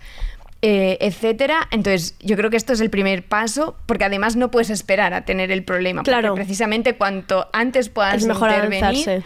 [0.60, 1.68] eh, etcétera.
[1.70, 5.24] Entonces, yo creo que esto es el primer paso, porque además no puedes esperar a
[5.24, 6.02] tener el problema.
[6.02, 6.30] Claro.
[6.30, 9.22] Porque precisamente cuanto antes puedas Es mejor intervenir, avanzarse.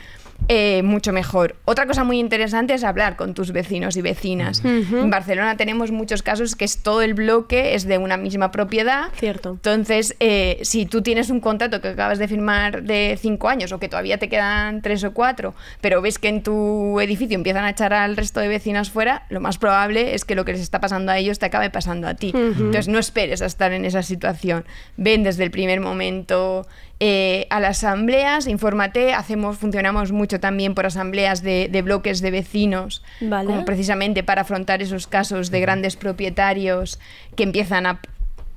[0.49, 1.57] Eh, mucho mejor.
[1.65, 4.61] Otra cosa muy interesante es hablar con tus vecinos y vecinas.
[4.61, 4.99] Ujú.
[4.99, 9.09] En Barcelona tenemos muchos casos que es todo el bloque es de una misma propiedad.
[9.17, 9.51] Cierto.
[9.51, 13.79] Entonces, eh, si tú tienes un contrato que acabas de firmar de cinco años o
[13.79, 17.71] que todavía te quedan tres o cuatro, pero ves que en tu edificio empiezan a
[17.71, 20.81] echar al resto de vecinas fuera, lo más probable es que lo que les está
[20.81, 22.31] pasando a ellos te acabe pasando a ti.
[22.31, 22.65] Ujú.
[22.65, 24.65] Entonces, no esperes a estar en esa situación.
[24.97, 26.67] Ven desde el primer momento
[27.05, 32.31] eh, a las asambleas, infórmate, hacemos, funcionamos mucho también por asambleas de, de bloques de
[32.31, 33.49] vecinos, Vale.
[33.49, 37.01] como precisamente para afrontar esos casos de grandes propietarios
[37.35, 38.01] que empiezan a,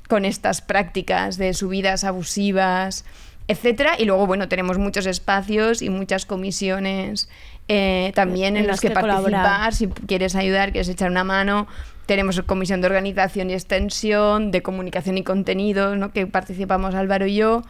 [0.08, 3.04] con estas prácticas de subidas abusivas,
[3.48, 3.94] etcétera.
[3.98, 7.30] Y luego, bueno, tenemos muchos espacios y muchas comisiones
[7.68, 9.42] eh, también en, En los las que, que colaborar.
[9.42, 9.74] participar.
[9.74, 11.66] Si quieres ayudar, quieres echar una mano.
[12.06, 16.12] Tenemos comisión de organización y extensión, de comunicación y contenidos, ¿no?
[16.12, 17.64] que participamos Álvaro y yo.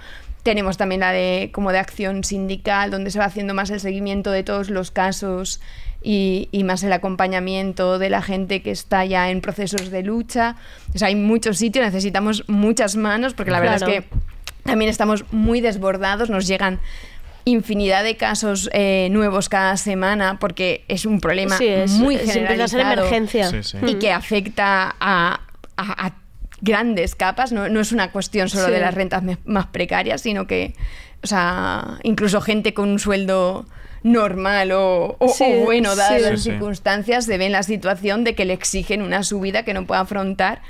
[0.46, 4.30] Tenemos también la de como de acción sindical, donde se va haciendo más el seguimiento
[4.30, 5.60] de todos los casos
[6.04, 10.56] y, y más el acompañamiento de la gente que está ya en procesos de lucha.
[10.94, 13.92] O sea, hay muchos sitios, necesitamos muchas manos, porque la verdad Claro.
[13.94, 14.10] es que
[14.64, 16.80] también estamos muy desbordados, nos llegan
[17.46, 22.22] infinidad de casos eh, nuevos cada semana porque es un problema Sí, es- muy es-
[22.36, 23.50] empieza a ser generalizado emergencia.
[23.50, 23.78] Sí, sí.
[23.88, 25.42] y que afecta a,
[25.76, 26.14] a- a
[26.66, 28.72] grandes capas, no, no es una cuestión solo Sí.
[28.72, 30.74] de las rentas más precarias, sino que,
[31.24, 33.66] o sea, incluso gente con un sueldo
[34.04, 36.30] normal o, o- Sí, o bueno, dadas sí.
[36.30, 39.86] las circunstancias, se ve en la situación de que le exigen una subida que no
[39.86, 40.62] puede afrontar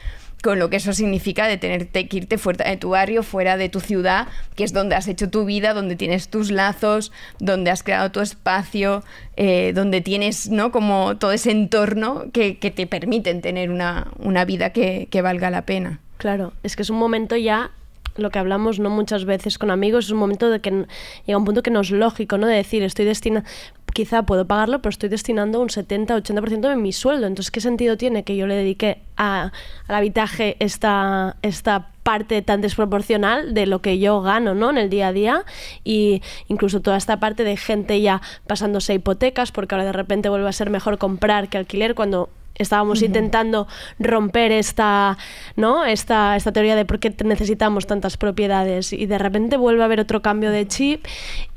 [0.45, 3.67] con lo que eso significa de tenerte que irte fuera de tu barrio, fuera de
[3.67, 7.81] tu ciudad, que es donde has hecho tu vida, donde tienes tus lazos, donde has
[7.81, 9.03] creado tu espacio,
[9.37, 10.71] eh, donde tienes ¿no?
[10.71, 15.63] como todo ese entorno que, te permiten tener una, una vida que, que valga la
[15.63, 15.99] pena.
[16.17, 17.71] Claro, es que es un momento ya,
[18.15, 20.85] lo que hablamos no muchas veces con amigos, es un momento de que
[21.25, 22.45] llega un punto que no es lógico, ¿no?
[22.45, 23.49] De decir, estoy destinando,
[23.95, 27.27] quizá puedo pagarlo, pero estoy destinando un 70-80% de mi sueldo.
[27.27, 29.53] Entonces, ¿qué sentido tiene que yo le dedique a,
[29.87, 34.69] al habitaje esta, esta parte tan desproporcional de lo que yo gano ¿no?
[34.69, 35.45] en el día a día
[35.85, 40.27] y incluso toda esta parte de gente ya pasándose a hipotecas porque ahora de repente
[40.27, 43.67] vuelve a ser mejor comprar que alquiler cuando estábamos intentando
[43.97, 45.17] romper esta,
[45.55, 45.85] ¿no?
[45.85, 50.01] esta, esta teoría de por qué necesitamos tantas propiedades y de repente vuelve a haber
[50.01, 51.05] otro cambio de chip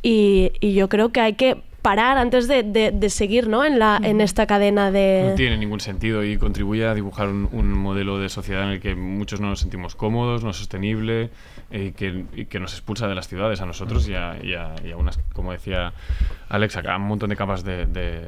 [0.03, 3.64] y, y yo creo que hay que parar antes de, de- de seguir ¿no?
[3.64, 5.26] en, la, en esta cadena de...
[5.31, 8.81] No tiene ningún sentido y contribuye a dibujar un, un modelo de sociedad en el
[8.81, 11.31] que muchos no nos sentimos cómodos, no sostenible
[11.70, 14.55] eh, y que, y que nos expulsa de las ciudades a nosotros y a, y
[14.55, 15.93] a- y a unas, como decía
[16.49, 18.20] Alex, a un montón de capas de, de-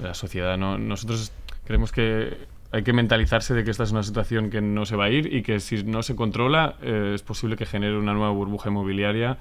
[0.00, 0.56] de la sociedad.
[0.56, 0.78] ¿no?
[0.78, 1.32] Nosotros
[1.66, 2.36] creemos que
[2.72, 5.32] hay que mentalizarse de que esta es una situación que no se va a ir
[5.32, 9.36] y que si no se controla eh, es posible que genere una nueva burbuja inmobiliaria.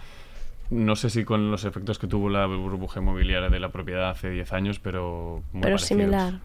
[0.69, 4.29] No sé si con los efectos que tuvo la burbuja inmobiliaria de la propiedad hace
[4.29, 5.87] 10 años, pero muy pero parecidos.
[5.87, 6.39] similar.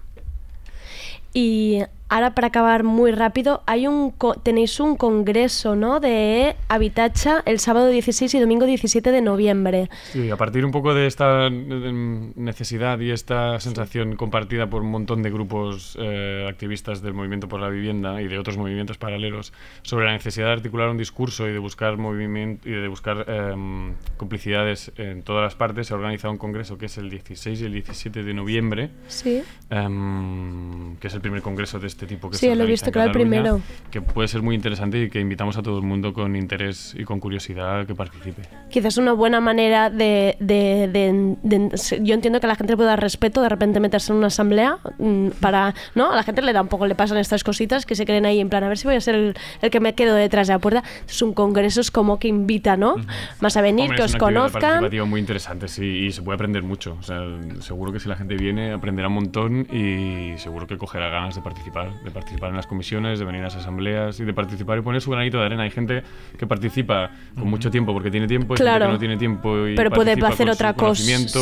[1.32, 1.78] Y
[2.08, 6.00] ahora para acabar muy rápido, hay un co- tenéis un congreso, ¿no?
[6.00, 9.88] De Habitacha el sábado 16 y domingo 17 de noviembre.
[10.12, 15.22] Sí, a partir un poco de esta necesidad y esta sensación compartida por un montón
[15.22, 19.52] de grupos eh, activistas del movimiento por la vivienda y de otros movimientos paralelos
[19.82, 23.94] sobre la necesidad de articular un discurso y de buscar movimiento y de buscar em,
[24.16, 27.64] complicidades en todas las partes, se ha organizado un congreso que es el 16 y
[27.66, 28.90] el 17 de noviembre.
[29.06, 29.42] Sí.
[29.70, 32.86] em, que es el primer congreso de este tipo que Sí, se lo he visto,
[32.86, 33.60] en el Cataluña, primero.
[33.90, 37.04] que puede ser muy interesante y que invitamos a todo el mundo con interés y
[37.04, 38.42] con curiosidad que participe.
[38.70, 42.72] Quizás una buena manera de, de- de- de- se- Yo entiendo que a la gente
[42.72, 45.74] le puede dar respeto de repente meterse en una asamblea mm, para...
[45.94, 46.12] ¿No?
[46.12, 48.40] A la gente le da un poco, le pasan estas cositas que se creen ahí
[48.40, 50.54] en plan, a ver si voy a ser el, el que me quedo detrás de
[50.54, 50.82] la puerta.
[51.08, 52.94] Es un congreso, es como que invita, ¿no?
[53.40, 54.60] Más a venir, Hombre, que es os conozcan.
[54.60, 56.96] participativa muy interesante sí, y se puede aprender mucho.
[56.98, 57.20] O sea,
[57.60, 61.42] seguro que si la gente viene aprenderá un montón y seguro que cogerá ganas de
[61.42, 64.82] participar de participar en las comisiones, de venir a las asambleas y de participar y
[64.82, 65.64] poner su granito de arena.
[65.64, 66.02] Hay gente
[66.38, 68.86] que participa con mucho tiempo porque tiene tiempo, hay gente Claro.
[68.86, 71.38] que no tiene tiempo y Pero puede hacer con otra cosa, gente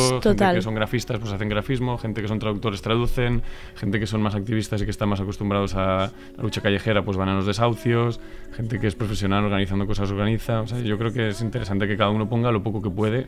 [0.53, 3.41] que son grafistas pues hacen grafismo, gente que son traductores traducen,
[3.75, 7.17] gente que son más activistas y que están más acostumbrados a la lucha callejera pues
[7.17, 8.19] van a los desahucios,
[8.53, 11.97] gente que es profesional organizando cosas organiza, o sea, yo creo que es interesante que
[11.97, 13.27] cada uno ponga lo poco que puede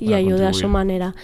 [0.00, 1.14] y ayude a su manera.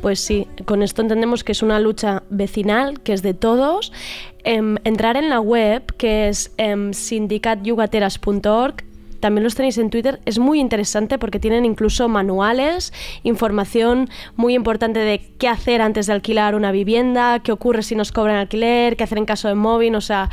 [0.00, 3.92] Pues sí, con esto entendemos que es una lucha vecinal, que es de todos.
[4.44, 8.84] Em, entrar en la web, que es em, sindicatyugateras.org,
[9.22, 14.98] también los tenéis en Twitter, es muy interesante porque tienen incluso manuales, información muy importante
[14.98, 19.04] de qué hacer antes de alquilar una vivienda, qué ocurre si nos cobran alquiler, qué
[19.04, 20.28] hacer en caso de móvil, o sea,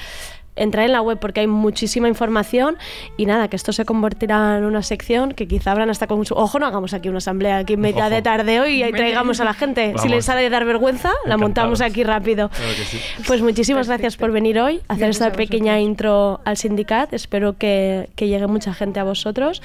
[0.59, 2.77] entrar en la web porque hay muchísima información
[3.17, 6.35] y nada, que esto se convertirá en una sección que quizá habrán hasta con su...
[6.35, 8.23] Ojo, no hagamos aquí una asamblea aquí en mitad de Ojo.
[8.23, 9.93] tardeo y ahí traigamos a la gente.
[9.97, 10.25] Si les Vamos.
[10.25, 12.49] sale de dar vergüenza, la montamos aquí rápido.
[12.49, 12.99] Claro que sí.
[13.27, 17.13] Pues muchísimas gracias por venir hoy, hacer Gracias esta pequeña intro al sindicat.
[17.13, 19.61] Espero que, que llegue mucha gente a vosotros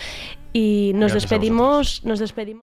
[0.52, 2.62] y nos Gracias despedimos, nos despedimos.